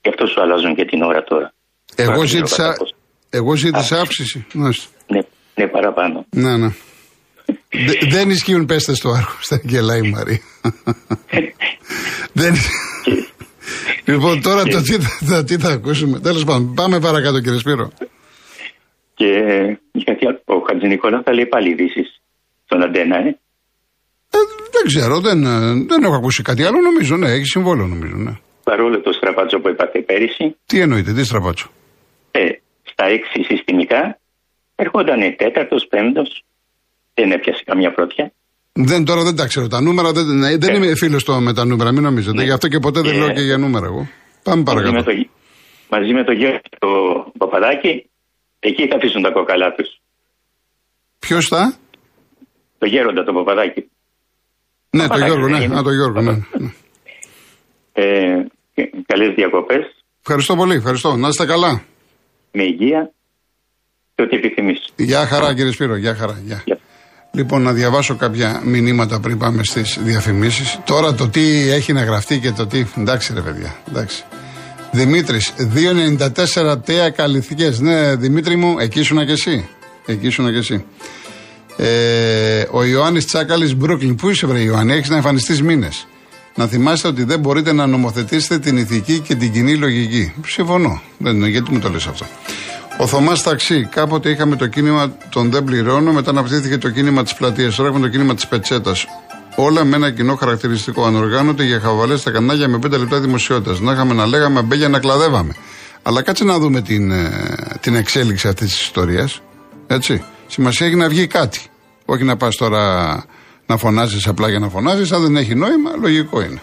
και 0.00 0.08
αυτός 0.08 0.30
σου 0.30 0.40
αλλάζουν 0.40 0.74
και 0.74 0.84
την 0.84 1.02
ώρα 1.02 1.22
τώρα. 1.22 1.52
Εγώ 1.96 2.06
Τώρα 2.06 2.18
δεν 2.18 2.26
ξέρω 2.26 2.46
ζήτησα, 2.46 2.62
κατά 2.62 2.76
πόσο. 2.78 2.94
Εγώ 3.30 3.54
ζήτησα 3.56 4.00
αύξηση. 4.00 4.46
Μάλιστα. 4.52 4.88
Ναι, 5.06 5.20
ναι, 5.54 5.66
παραπάνω. 5.70 6.26
Ναι, 6.30 6.56
ναι. 6.56 6.68
Δε- 7.86 8.06
δεν 8.08 8.30
ισχύουν 8.30 8.66
πέστε 8.66 8.94
στο 8.94 9.08
άργο. 9.10 9.36
Στα 9.40 9.60
γελάει 9.62 9.98
η 10.06 10.10
Μαρία. 10.10 10.40
δεν... 12.32 12.54
λοιπόν, 14.04 14.42
τώρα 14.42 14.62
το 14.64 14.82
τι, 14.82 14.92
θα- 14.92 15.26
το 15.34 15.44
τι 15.44 15.56
θα 15.58 15.68
ακούσουμε. 15.72 16.20
Τέλος 16.20 16.44
πάντων, 16.44 16.74
πάμε 16.74 17.00
παρακάτω, 17.00 17.40
κύριε 17.40 17.58
Σπύρο. 17.58 17.90
Και 19.14 19.30
γιατί 19.92 20.26
ο 20.44 20.54
Χατζη 20.68 20.86
Νικόλα 20.86 21.22
θα 21.24 21.32
λέει 21.34 21.46
πάλι 21.46 21.70
ειδήσεις 21.70 22.20
στον 22.64 22.82
Αντένα, 22.82 23.16
ε; 23.16 23.28
Ε, 24.30 24.38
δεν 24.72 24.84
ξέρω, 24.86 25.20
δεν, 25.20 25.44
ε, 25.44 25.84
δεν 25.88 26.02
έχω 26.04 26.14
ακούσει 26.14 26.42
κάτι 26.42 26.62
άλλο. 26.64 26.80
Νομίζω, 26.80 27.16
ναι, 27.16 27.30
έχει 27.30 27.44
συμβόλαιο, 27.44 27.86
νομίζω. 27.86 28.16
Ναι. 28.16 28.32
Παρόλο 28.64 29.00
το 29.00 29.12
στραπάτσο 29.12 29.58
που 29.58 29.68
είπατε 29.68 30.00
πέρυσι, 30.00 30.56
Τι 30.66 30.80
εννοείται, 30.80 31.12
τι 31.12 31.24
στραπάτσο; 31.24 31.70
ε, 32.30 32.40
στα 32.98 33.06
έξι 33.06 33.42
συστημικά 33.42 34.18
ερχόταν 34.74 35.36
τέταρτος, 35.36 35.86
πέμπτος, 35.90 36.44
δεν 37.14 37.30
έπιασε 37.30 37.62
καμιά 37.64 37.92
πρώτια. 37.92 38.32
Δεν, 38.72 39.04
τώρα 39.04 39.22
δεν 39.22 39.36
τα 39.36 39.46
ξέρω 39.46 39.66
τα 39.66 39.80
νούμερα. 39.80 40.12
Δεν, 40.12 40.24
ναι, 40.26 40.56
δεν 40.56 40.74
Ε. 40.74 40.76
είμαι 40.76 40.94
φίλος 40.96 41.24
με 41.40 41.52
τα 41.54 41.64
νούμερα, 41.64 41.92
μην 41.92 42.02
νομίζετε. 42.02 42.36
Ναι. 42.36 42.42
Γι' 42.44 42.50
αυτό 42.50 42.68
και 42.68 42.78
ποτέ 42.78 43.00
δεν 43.00 43.14
Ε. 43.14 43.18
λέω 43.18 43.32
και 43.32 43.40
για 43.40 43.58
νούμερα 43.58 43.86
εγώ. 43.86 44.08
Πάμε 44.42 44.62
Μαζί 44.66 44.80
με, 44.80 44.90
παρακάτω. 44.90 45.10
το, 45.10 45.28
μαζί 45.90 46.12
με 46.12 46.24
το 46.24 46.32
γιο 46.32 46.60
το 46.78 46.88
Παπαδάκη, 47.38 48.10
εκεί 48.58 48.86
θα 48.88 48.96
αφήσουν 48.96 49.22
τα 49.22 49.30
κόκαλά 49.30 49.74
τους. 49.76 49.88
Ποιος 51.18 51.46
θα; 51.46 51.74
Το 52.78 52.86
γέροντα 52.86 53.24
το 53.24 53.32
Παπαδάκη. 53.32 53.90
Ναι, 54.90 55.02
το 55.02 55.08
Παπαδάκη 55.08 55.30
Γιώργο, 55.30 55.46
δεν 55.48 55.58
ναι. 55.58 55.64
είναι. 55.64 55.78
Α, 55.78 55.82
το 55.82 55.90
Γιώργο, 55.92 56.20
ναι. 56.20 56.32
ναι. 56.32 56.70
Ε, 57.92 58.46
Καλές 59.06 59.34
διακοπές, 59.34 59.84
Ευχαριστώ 60.20 60.56
πολύ, 60.56 60.74
ευχαριστώ. 60.74 61.16
Να 61.16 61.28
είστε 61.28 61.46
καλά. 61.46 61.82
Με 62.58 62.64
υγεία 62.64 63.12
και 64.14 64.22
ό,τι 64.22 64.36
επιθυμείς. 64.36 64.78
Γεια 64.96 65.26
χαρά, 65.26 65.54
κύριε 65.54 65.72
Σπύρο, 65.72 65.96
γεια 65.96 66.14
χαρά. 66.14 66.40
Γεια. 66.46 66.62
Γεια. 66.64 66.78
Λοιπόν, 67.30 67.62
να 67.62 67.72
διαβάσω 67.72 68.16
κάποια 68.16 68.60
μηνύματα 68.64 69.20
πριν 69.20 69.38
πάμε 69.38 69.64
στις 69.64 69.98
διαφημίσεις. 70.02 70.78
Τώρα 70.86 71.14
το 71.14 71.28
τι 71.28 71.70
έχει 71.70 71.92
να 71.92 72.02
γραφτεί 72.04 72.38
και 72.38 72.50
το 72.50 72.66
τι. 72.66 72.84
Εντάξει, 72.96 73.34
ρε 73.34 73.40
παιδιά, 73.40 73.76
εντάξει. 73.88 74.24
Δημήτρης, 74.92 75.54
2,94 75.58 76.76
τέα 76.84 77.10
καλυθικέ. 77.10 77.72
Ναι, 77.78 78.14
Δημήτρη 78.14 78.56
μου, 78.56 78.78
εκεί 78.78 79.00
ήσουν 79.00 79.26
και 79.26 79.32
εσύ. 79.32 79.68
Εκεί 80.06 80.26
ήσουν 80.26 80.52
και 80.52 80.58
εσύ. 80.58 80.84
Ε, 81.76 82.64
ο 82.70 82.84
Ιωάννης 82.84 83.26
Τσάκαλης 83.26 83.74
Μπρούκλιν. 83.74 84.14
Πού 84.14 84.30
είσαι, 84.30 84.46
βρε 84.46 84.60
Ιωάννη, 84.60 84.92
έχεις 84.92 85.08
να 85.08 85.16
εμφανιστείς 85.16 85.62
μήνες. 85.62 86.06
Να 86.58 86.66
θυμάστε 86.66 87.08
ότι 87.08 87.24
δεν 87.24 87.40
μπορείτε 87.40 87.72
να 87.72 87.86
νομοθετήσετε 87.86 88.58
την 88.58 88.76
ηθική 88.76 89.18
και 89.18 89.34
την 89.34 89.52
κοινή 89.52 89.76
λογική. 89.76 90.32
Συμφωνώ. 90.46 91.00
Δεν 91.18 91.36
είναι, 91.36 91.48
γιατί 91.48 91.72
μου 91.72 91.78
το 91.78 91.88
λες 91.90 92.06
αυτό. 92.06 92.26
Ο 92.98 93.06
Θωμάς 93.06 93.42
Ταξί. 93.42 93.88
Κάποτε 93.90 94.30
είχαμε 94.30 94.56
το 94.56 94.66
κίνημα 94.66 95.16
των 95.28 95.50
Δεν 95.50 95.64
Πληρώνω, 95.64 96.12
μετά 96.12 96.30
αναπτύχθηκε 96.30 96.78
το 96.78 96.90
κίνημα 96.90 97.22
της 97.22 97.34
πλατείας. 97.34 97.74
Τώρα 97.74 97.88
έχουμε 97.88 98.06
το 98.06 98.12
κίνημα 98.12 98.34
της 98.34 98.46
Πετσέτας. 98.46 99.06
Όλα 99.56 99.84
με 99.84 99.96
ένα 99.96 100.10
κοινό 100.10 100.34
χαρακτηριστικό. 100.34 101.04
Ανοργάνωται 101.04 101.64
για 101.64 101.80
χαβαλές 101.80 102.20
στα 102.20 102.30
κανάλια 102.30 102.68
με 102.68 102.78
5 102.78 102.98
λεπτά 102.98 103.20
δημοσιότητας. 103.20 103.80
Να 103.80 103.92
είχαμε 103.92 104.14
να 104.14 104.26
λέγαμε 104.26 104.62
μπέλια 104.62 104.88
να 104.88 104.98
κλαδεύαμε. 104.98 105.54
Αλλά 106.02 106.22
κάτσε 106.22 106.44
να 106.44 106.58
δούμε 106.58 106.80
την, 106.80 107.10
ε, 107.10 107.30
την 107.80 107.94
εξέλιξη 107.94 108.48
αυτής 108.48 108.68
της 108.68 108.80
ιστορίας. 108.80 109.42
Έτσι. 109.86 110.24
Σημασία 110.46 110.86
έχει 110.86 110.96
να 110.96 111.08
βγει 111.08 111.26
κάτι. 111.26 111.60
Όχι 112.04 112.24
να 112.24 112.36
πας 112.36 112.56
τώρα 112.56 113.24
να 113.68 113.76
φωνάζεις 113.76 114.26
απλά 114.26 114.48
για 114.48 114.58
να 114.58 114.68
φωνάζεις. 114.68 115.12
Αν 115.12 115.22
δεν 115.22 115.36
έχει 115.36 115.54
νόημα, 115.54 115.90
λογικό 116.00 116.40
είναι. 116.40 116.62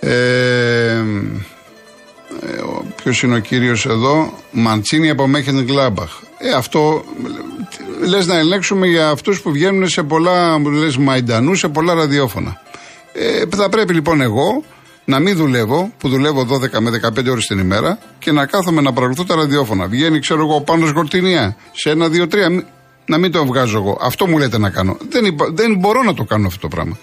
Ε, 0.00 1.02
Ποιος 3.02 3.22
είναι 3.22 3.34
ο 3.34 3.38
κύριος 3.38 3.86
εδώ, 3.86 4.32
Μαντσίνη 4.50 5.10
από 5.10 5.26
Μέχεν 5.26 5.64
Γκλάμπαχ. 5.64 6.10
Ε, 6.38 6.50
αυτό 6.50 7.04
λες 8.08 8.26
να 8.26 8.38
ελέγξουμε 8.38 8.86
για 8.86 9.08
αυτούς 9.08 9.40
που 9.40 9.50
βγαίνουν 9.50 9.88
σε 9.88 10.02
πολλά, 10.02 10.58
λες 10.58 10.96
Μαϊντανούς, 10.96 11.58
σε 11.58 11.68
πολλά 11.68 11.94
ραδιόφωνα. 11.94 12.60
Ε, 13.12 13.42
θα 13.56 13.68
πρέπει 13.68 13.94
λοιπόν 13.94 14.20
εγώ 14.20 14.64
να 15.04 15.18
μην 15.18 15.36
δουλεύω, 15.36 15.92
που 15.98 16.08
δουλεύω 16.08 16.46
12 16.46 16.80
με 16.80 16.90
15 16.90 17.30
ώρες 17.30 17.46
την 17.46 17.58
ημέρα, 17.58 17.98
και 18.18 18.32
να 18.32 18.46
κάθομαι 18.46 18.80
να 18.80 18.92
παρακολουθώ 18.92 19.24
τα 19.24 19.34
ραδιόφωνα. 19.34 19.86
Βγαίνει, 19.86 20.18
ξέρω 20.18 20.40
εγώ, 20.40 20.60
πάνω 20.60 20.86
Γορτινία, 20.94 21.56
σε 21.72 21.90
ένα, 21.90 22.08
δύο, 22.08 22.26
τρία, 22.26 22.48
μη- 22.50 22.64
να 23.06 23.18
μην 23.18 23.32
το 23.32 23.46
βγάζω 23.46 23.76
εγώ. 23.78 23.98
Αυτό 24.02 24.26
μου 24.26 24.38
λέτε 24.38 24.58
να 24.58 24.70
κάνω. 24.70 24.96
Δεν, 25.08 25.24
υπα- 25.24 25.50
δεν 25.52 25.76
μπορώ 25.78 26.02
να 26.02 26.14
το 26.14 26.24
κάνω 26.24 26.46
αυτό 26.46 26.58
το 26.60 26.68
πράγμα. 26.68 26.98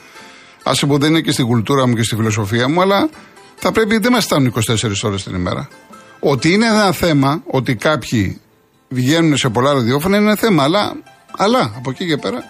Άσε 0.63 0.85
που 0.85 0.97
δεν 0.97 1.09
είναι 1.09 1.21
και 1.21 1.31
στην 1.31 1.45
κουλτούρα 1.45 1.87
μου 1.87 1.95
και 1.95 2.03
στη 2.03 2.15
φιλοσοφία 2.15 2.69
μου, 2.69 2.81
αλλά 2.81 3.09
θα 3.55 3.71
πρέπει, 3.71 3.97
δεν 3.97 4.11
μας 4.11 4.23
φτάνουν 4.25 4.53
24 4.67 4.91
ώρες 5.03 5.23
την 5.23 5.35
ημέρα. 5.35 5.67
Ότι 6.19 6.53
είναι 6.53 6.65
ένα 6.65 6.91
θέμα, 6.91 7.41
ότι 7.45 7.75
κάποιοι 7.75 8.39
βγαίνουν 8.89 9.37
σε 9.37 9.49
πολλά 9.49 9.73
ραδιόφωνα 9.73 10.17
είναι 10.17 10.25
ένα 10.25 10.35
θέμα, 10.35 10.63
αλλά, 10.63 10.93
αλλά 11.37 11.73
από 11.77 11.89
εκεί 11.89 12.05
και 12.07 12.17
πέρα. 12.17 12.43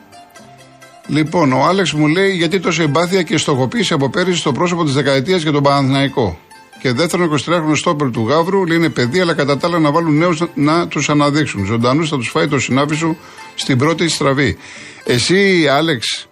Λοιπόν, 1.07 1.53
ο 1.53 1.65
Άλεξ 1.65 1.93
μου 1.93 2.07
λέει 2.07 2.31
γιατί 2.31 2.59
τόσο 2.59 2.83
εμπάθεια 2.83 3.21
και 3.23 3.37
στοχοποίηση 3.37 3.93
από 3.93 4.09
πέρυσι 4.09 4.39
στο 4.39 4.51
πρόσωπο 4.51 4.83
της 4.83 4.93
δεκαετίας 4.93 5.41
για 5.41 5.51
τον 5.51 5.63
Παναθηναϊκό. 5.63 6.39
Και 6.81 6.91
δεύτερον, 6.91 7.31
23χρονο 7.45 7.75
στόπερ 7.75 8.11
του 8.11 8.27
Γαύρου 8.27 8.65
λέει 8.65 8.77
είναι 8.77 8.89
παιδί, 8.89 9.19
αλλά 9.19 9.33
κατά 9.33 9.57
τα 9.57 9.67
άλλα 9.67 9.79
να 9.79 9.91
βάλουν 9.91 10.17
νέους 10.17 10.39
να, 10.39 10.47
να 10.53 10.87
τους 10.87 11.09
αναδείξουν. 11.09 11.65
Ζωντανούς 11.65 12.09
θα 12.09 12.17
τους 12.17 12.29
φάει 12.29 12.47
το 12.47 12.59
συνάφι 12.59 12.95
σου 12.95 13.17
στην 13.55 13.77
πρώτη 13.77 14.07
στραβή. 14.07 14.57
Εσύ, 15.03 15.67
Άλεξ, 15.67 16.27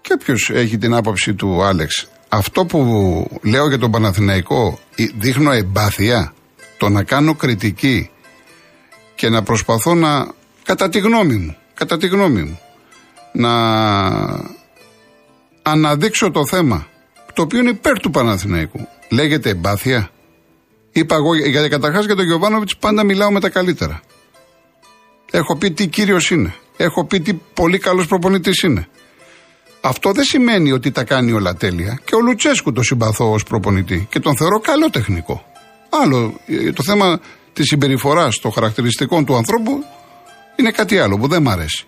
και 0.00 0.16
ποιο 0.24 0.34
έχει 0.52 0.78
την 0.78 0.94
άποψη 0.94 1.34
του 1.34 1.62
Άλεξ. 1.62 2.08
Αυτό 2.28 2.64
που 2.64 2.80
λέω 3.42 3.68
για 3.68 3.78
τον 3.78 3.90
Παναθηναϊκό 3.90 4.78
ε, 4.94 5.04
δείχνω 5.18 5.52
εμπάθεια. 5.52 6.34
Το 6.76 6.88
να 6.88 7.02
κάνω 7.02 7.34
κριτική 7.34 8.10
και 9.14 9.28
να 9.28 9.42
προσπαθώ 9.42 9.94
να, 9.94 10.26
κατά 10.64 10.88
τη 10.88 10.98
γνώμη 10.98 11.36
μου, 11.36 11.56
κατά 11.74 11.96
τη 11.96 12.06
γνώμη 12.06 12.42
μου, 12.42 12.60
να 13.32 13.52
αναδείξω 15.62 16.30
το 16.30 16.46
θέμα, 16.46 16.86
το 17.34 17.42
οποίο 17.42 17.58
είναι 17.60 17.70
υπέρ 17.70 17.98
του 17.98 18.10
Παναθηναϊκού. 18.10 18.88
Λέγεται 19.08 19.50
εμπάθεια. 19.50 20.10
Είπα 20.92 21.14
εγώ, 21.14 21.34
για 21.34 21.68
καταρχάς 21.68 22.04
για 22.04 22.16
τον 22.16 22.24
Γιωβάνοβιτς 22.24 22.76
πάντα 22.76 23.04
μιλάω 23.04 23.30
με 23.32 23.40
τα 23.40 23.48
καλύτερα. 23.48 24.00
Έχω 25.30 25.56
πει 25.56 25.70
τι 25.70 25.86
κύριος 25.86 26.30
είναι. 26.30 26.54
Έχω 26.76 27.04
πει 27.04 27.20
τι 27.20 27.34
πολύ 27.34 27.78
καλός 27.78 28.06
προπονητής 28.06 28.62
είναι. 28.62 28.88
Αυτό 29.80 30.12
δεν 30.12 30.24
σημαίνει 30.24 30.72
ότι 30.72 30.90
τα 30.90 31.04
κάνει 31.04 31.32
όλα 31.32 31.54
τέλεια. 31.54 32.00
Και 32.04 32.14
ο 32.14 32.20
Λουτσέσκου 32.20 32.72
το 32.72 32.82
συμπαθώ 32.82 33.32
ως 33.32 33.42
προπονητή 33.42 34.06
και 34.10 34.20
τον 34.20 34.36
θεωρώ 34.36 34.58
καλό 34.58 34.90
τεχνικό. 34.90 35.44
Άλλο, 36.02 36.40
ε, 36.46 36.72
το 36.72 36.82
θέμα 36.82 37.20
της 37.52 37.66
συμπεριφοράς 37.66 38.38
των 38.38 38.52
χαρακτηριστικών 38.52 39.24
του 39.24 39.36
ανθρώπου 39.36 39.84
είναι 40.56 40.70
κάτι 40.70 40.98
άλλο 40.98 41.18
που 41.18 41.28
δεν 41.28 41.42
μ' 41.42 41.48
αρέσει. 41.48 41.86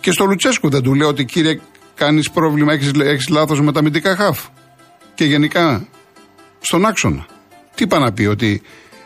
Και 0.00 0.10
στο 0.10 0.24
Λουτσέσκου 0.24 0.70
δεν 0.70 0.82
του 0.82 0.94
λέω 0.94 1.08
ότι 1.08 1.24
κύριε 1.24 1.60
κάνεις 2.04 2.30
πρόβλημα, 2.30 2.72
έχεις 2.72 2.90
έχεις 2.98 3.28
λάθος 3.28 3.60
με 3.60 3.72
τα 3.72 3.78
αμυντικά 3.78 4.16
χαφ. 4.16 4.40
Και 5.14 5.24
γενικά 5.24 5.86
στον 6.60 6.86
άξονα. 6.86 7.26
Τι 7.74 7.84
είπα 7.84 7.98
να 7.98 8.12
πει, 8.12 8.26
ότι 8.26 8.62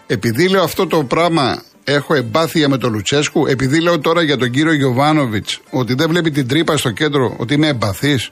επειδή 0.07 0.49
λέω 0.49 0.63
αυτό 0.63 0.87
το 0.87 1.05
πράγμα 1.05 1.63
έχω 1.85 2.15
εμπάθεια 2.15 2.69
με 2.69 2.79
τον 2.79 2.93
Λουτσέσκου, 2.93 3.47
επειδή 3.47 3.81
λέω 3.81 3.99
τώρα 3.99 4.23
για 4.23 4.37
τον 4.37 4.51
κύριο 4.51 4.73
Γιωβάνοβιτς 4.73 5.61
ότι 5.71 5.95
δεν 5.95 6.09
βλέπει 6.09 6.31
την 6.31 6.49
τρύπα 6.49 6.77
στο 6.77 6.91
κέντρο, 6.91 7.35
ότι 7.39 7.55
είμαι 7.55 7.69
εμπαθής. 7.69 8.31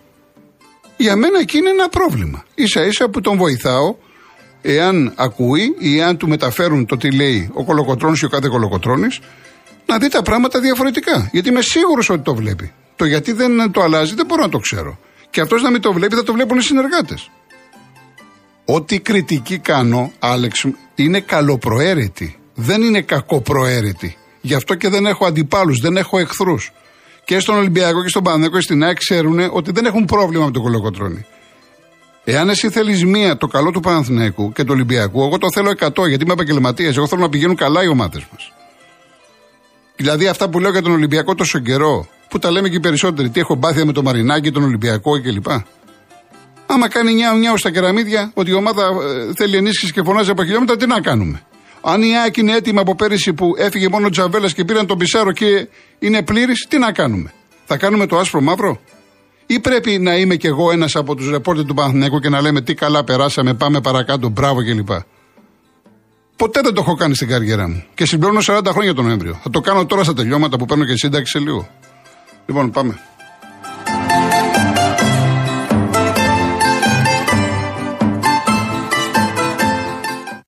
Για 0.96 1.16
μένα 1.16 1.38
εκεί 1.40 1.58
είναι 1.58 1.70
ένα 1.70 1.88
πρόβλημα. 1.88 2.44
σα 2.54 2.84
ίσα 2.84 3.08
που 3.08 3.20
τον 3.20 3.36
βοηθάω, 3.36 3.94
εάν 4.62 5.12
ακούει 5.16 5.74
ή 5.78 5.98
εάν 5.98 6.16
του 6.16 6.28
μεταφέρουν 6.28 6.86
το 6.86 6.96
τι 6.96 7.10
λέει 7.10 7.50
ο 7.52 7.64
κολοκοτρόνης 7.64 8.20
ή 8.20 8.24
ο 8.24 8.28
κάθε 8.28 8.48
κολοκοτρόνης, 8.48 9.20
να 9.86 9.98
δει 9.98 10.08
τα 10.08 10.22
πράγματα 10.22 10.60
διαφορετικά. 10.60 11.28
Γιατί 11.32 11.48
είμαι 11.48 11.62
σίγουρος 11.62 12.10
ότι 12.10 12.22
το 12.22 12.34
βλέπει. 12.34 12.72
Το 12.96 13.04
γιατί 13.04 13.32
δεν 13.32 13.70
το 13.70 13.82
αλλάζει 13.82 14.14
δεν 14.14 14.26
μπορώ 14.26 14.42
να 14.42 14.48
το 14.48 14.58
ξέρω. 14.58 14.98
Και 15.30 15.40
αυτός 15.40 15.62
να 15.62 15.70
μην 15.70 15.80
το 15.80 15.92
βλέπει 15.92 16.14
θα 16.14 16.22
το 16.22 16.32
βλέπουν 16.32 16.58
οι 16.58 16.62
συνεργάτες. 16.62 17.30
Ό,τι 18.64 19.00
κριτική 19.00 19.58
κάνω, 19.58 20.12
Άλεξ, 20.18 20.66
είναι 20.94 21.20
καλοπροαίρετη. 21.20 22.38
Δεν 22.54 22.82
είναι 22.82 23.00
κακοπροαίρετη. 23.00 24.16
Γι' 24.40 24.54
αυτό 24.54 24.74
και 24.74 24.88
δεν 24.88 25.06
έχω 25.06 25.26
αντιπάλους, 25.26 25.80
δεν 25.80 25.96
έχω 25.96 26.18
εχθρούς. 26.18 26.72
Και 27.24 27.38
στον 27.38 27.56
Ολυμπιακό 27.56 28.02
και 28.02 28.08
στον 28.08 28.22
Παναδέκο 28.22 28.56
και 28.56 28.62
στην 28.62 28.82
ΑΕΚ 28.82 28.96
ξέρουν 28.98 29.38
ότι 29.50 29.72
δεν 29.72 29.84
έχουν 29.84 30.04
πρόβλημα 30.04 30.44
με 30.44 30.50
τον 30.50 30.62
κολοκοτρόνη. 30.62 31.26
Εάν 32.24 32.48
εσύ 32.48 32.70
θέλεις 32.70 33.04
μία 33.04 33.36
το 33.36 33.46
καλό 33.46 33.70
του 33.70 33.80
Παναθηναϊκού 33.80 34.52
και 34.52 34.64
του 34.64 34.72
Ολυμπιακού, 34.72 35.22
εγώ 35.22 35.38
το 35.38 35.46
θέλω 35.52 35.70
100 35.70 36.08
γιατί 36.08 36.24
είμαι 36.24 36.32
επαγγελματίας. 36.32 36.96
Εγώ 36.96 37.06
θέλω 37.06 37.20
να 37.20 37.28
πηγαίνουν 37.28 37.56
καλά 37.56 37.82
οι 37.82 37.88
ομάδες 37.88 38.26
μας. 38.32 38.52
Δηλαδή 39.96 40.26
αυτά 40.26 40.48
που 40.48 40.60
λέω 40.60 40.70
για 40.70 40.82
τον 40.82 40.92
Ολυμπιακό 40.92 41.34
τόσο 41.34 41.58
καιρό, 41.58 42.06
που 42.34 42.40
τα 42.40 42.50
λέμε 42.50 42.68
και 42.68 42.76
οι 42.76 42.80
περισσότεροι, 42.80 43.30
τι 43.30 43.40
έχω 43.40 43.54
μπάθεια 43.54 43.84
με 43.84 43.92
τον 43.92 44.04
Μαρινάκη, 44.04 44.50
τον 44.50 44.62
Ολυμπιακό 44.62 45.20
κλπ. 45.20 45.46
Άμα 46.66 46.88
κάνει 46.88 47.12
νιάου 47.12 47.36
νιάου 47.38 47.58
στα 47.58 47.70
κεραμίδια 47.70 48.30
ότι 48.34 48.50
η 48.50 48.54
ομάδα 48.54 48.82
ε, 48.82 49.32
θέλει 49.36 49.56
ενίσχυση 49.56 49.92
και 49.92 50.02
φωνάζει 50.02 50.30
από 50.30 50.44
χιλιόμετρα, 50.44 50.76
τι 50.76 50.86
να 50.86 51.00
κάνουμε; 51.00 51.42
Αν 51.80 52.02
η 52.02 52.18
ΑΕΚ 52.18 52.36
είναι 52.36 52.52
έτοιμα 52.52 52.80
από 52.80 52.94
πέρυσι 52.94 53.32
που 53.32 53.54
έφυγε 53.56 53.88
μόνο 53.88 54.06
ο 54.06 54.10
Τζαβέλας 54.10 54.54
και 54.54 54.64
πήραν 54.64 54.86
τον 54.86 54.98
Πισάρο 54.98 55.32
και 55.32 55.68
είναι 55.98 56.22
πλήρης, 56.22 56.66
τι 56.68 56.78
να 56.78 56.92
κάνουμε; 56.92 57.32
Θα 57.64 57.76
κάνουμε 57.76 58.06
το 58.06 58.18
άσπρο 58.18 58.40
μαύρο; 58.40 58.80
Ή 59.46 59.60
πρέπει 59.60 59.98
να 59.98 60.16
είμαι 60.16 60.36
κι 60.36 60.46
εγώ 60.46 60.70
ένας 60.70 60.96
από 60.96 61.14
τους 61.14 61.30
ρεπόρτερ 61.30 61.64
του 61.64 61.74
Παναθηναϊκού 61.74 62.18
και 62.18 62.28
να 62.28 62.40
λέμε 62.40 62.60
τι 62.60 62.74
καλά 62.74 63.04
περάσαμε, 63.04 63.54
πάμε 63.54 63.80
παρακάτω, 63.80 64.28
μπράβο 64.28 64.64
κλπ. 64.64 64.90
Ποτέ 66.36 66.60
δεν 66.60 66.74
το 66.74 66.80
έχω 66.80 66.94
κάνει 66.94 67.14
στην 67.14 67.28
καριέρα 67.28 67.68
μου. 67.68 67.84
Και 67.94 68.06
συμπληρώνω 68.06 68.40
40 68.46 68.60
χρόνια 68.68 68.94
τον 68.94 69.04
Νοέμβριο. 69.04 69.40
Θα 69.42 69.50
το 69.50 69.60
κάνω 69.60 69.86
τώρα 69.86 70.04
στα 70.04 70.14
τελειώματα 70.14 70.56
που 70.56 70.64
παίρνω 70.66 70.84
και 70.84 70.96
σύνταξη 70.96 71.32
σε 71.32 71.38
λίγο. 71.38 71.68
Λοιπόν, 72.46 72.70
πάμε. 72.70 72.98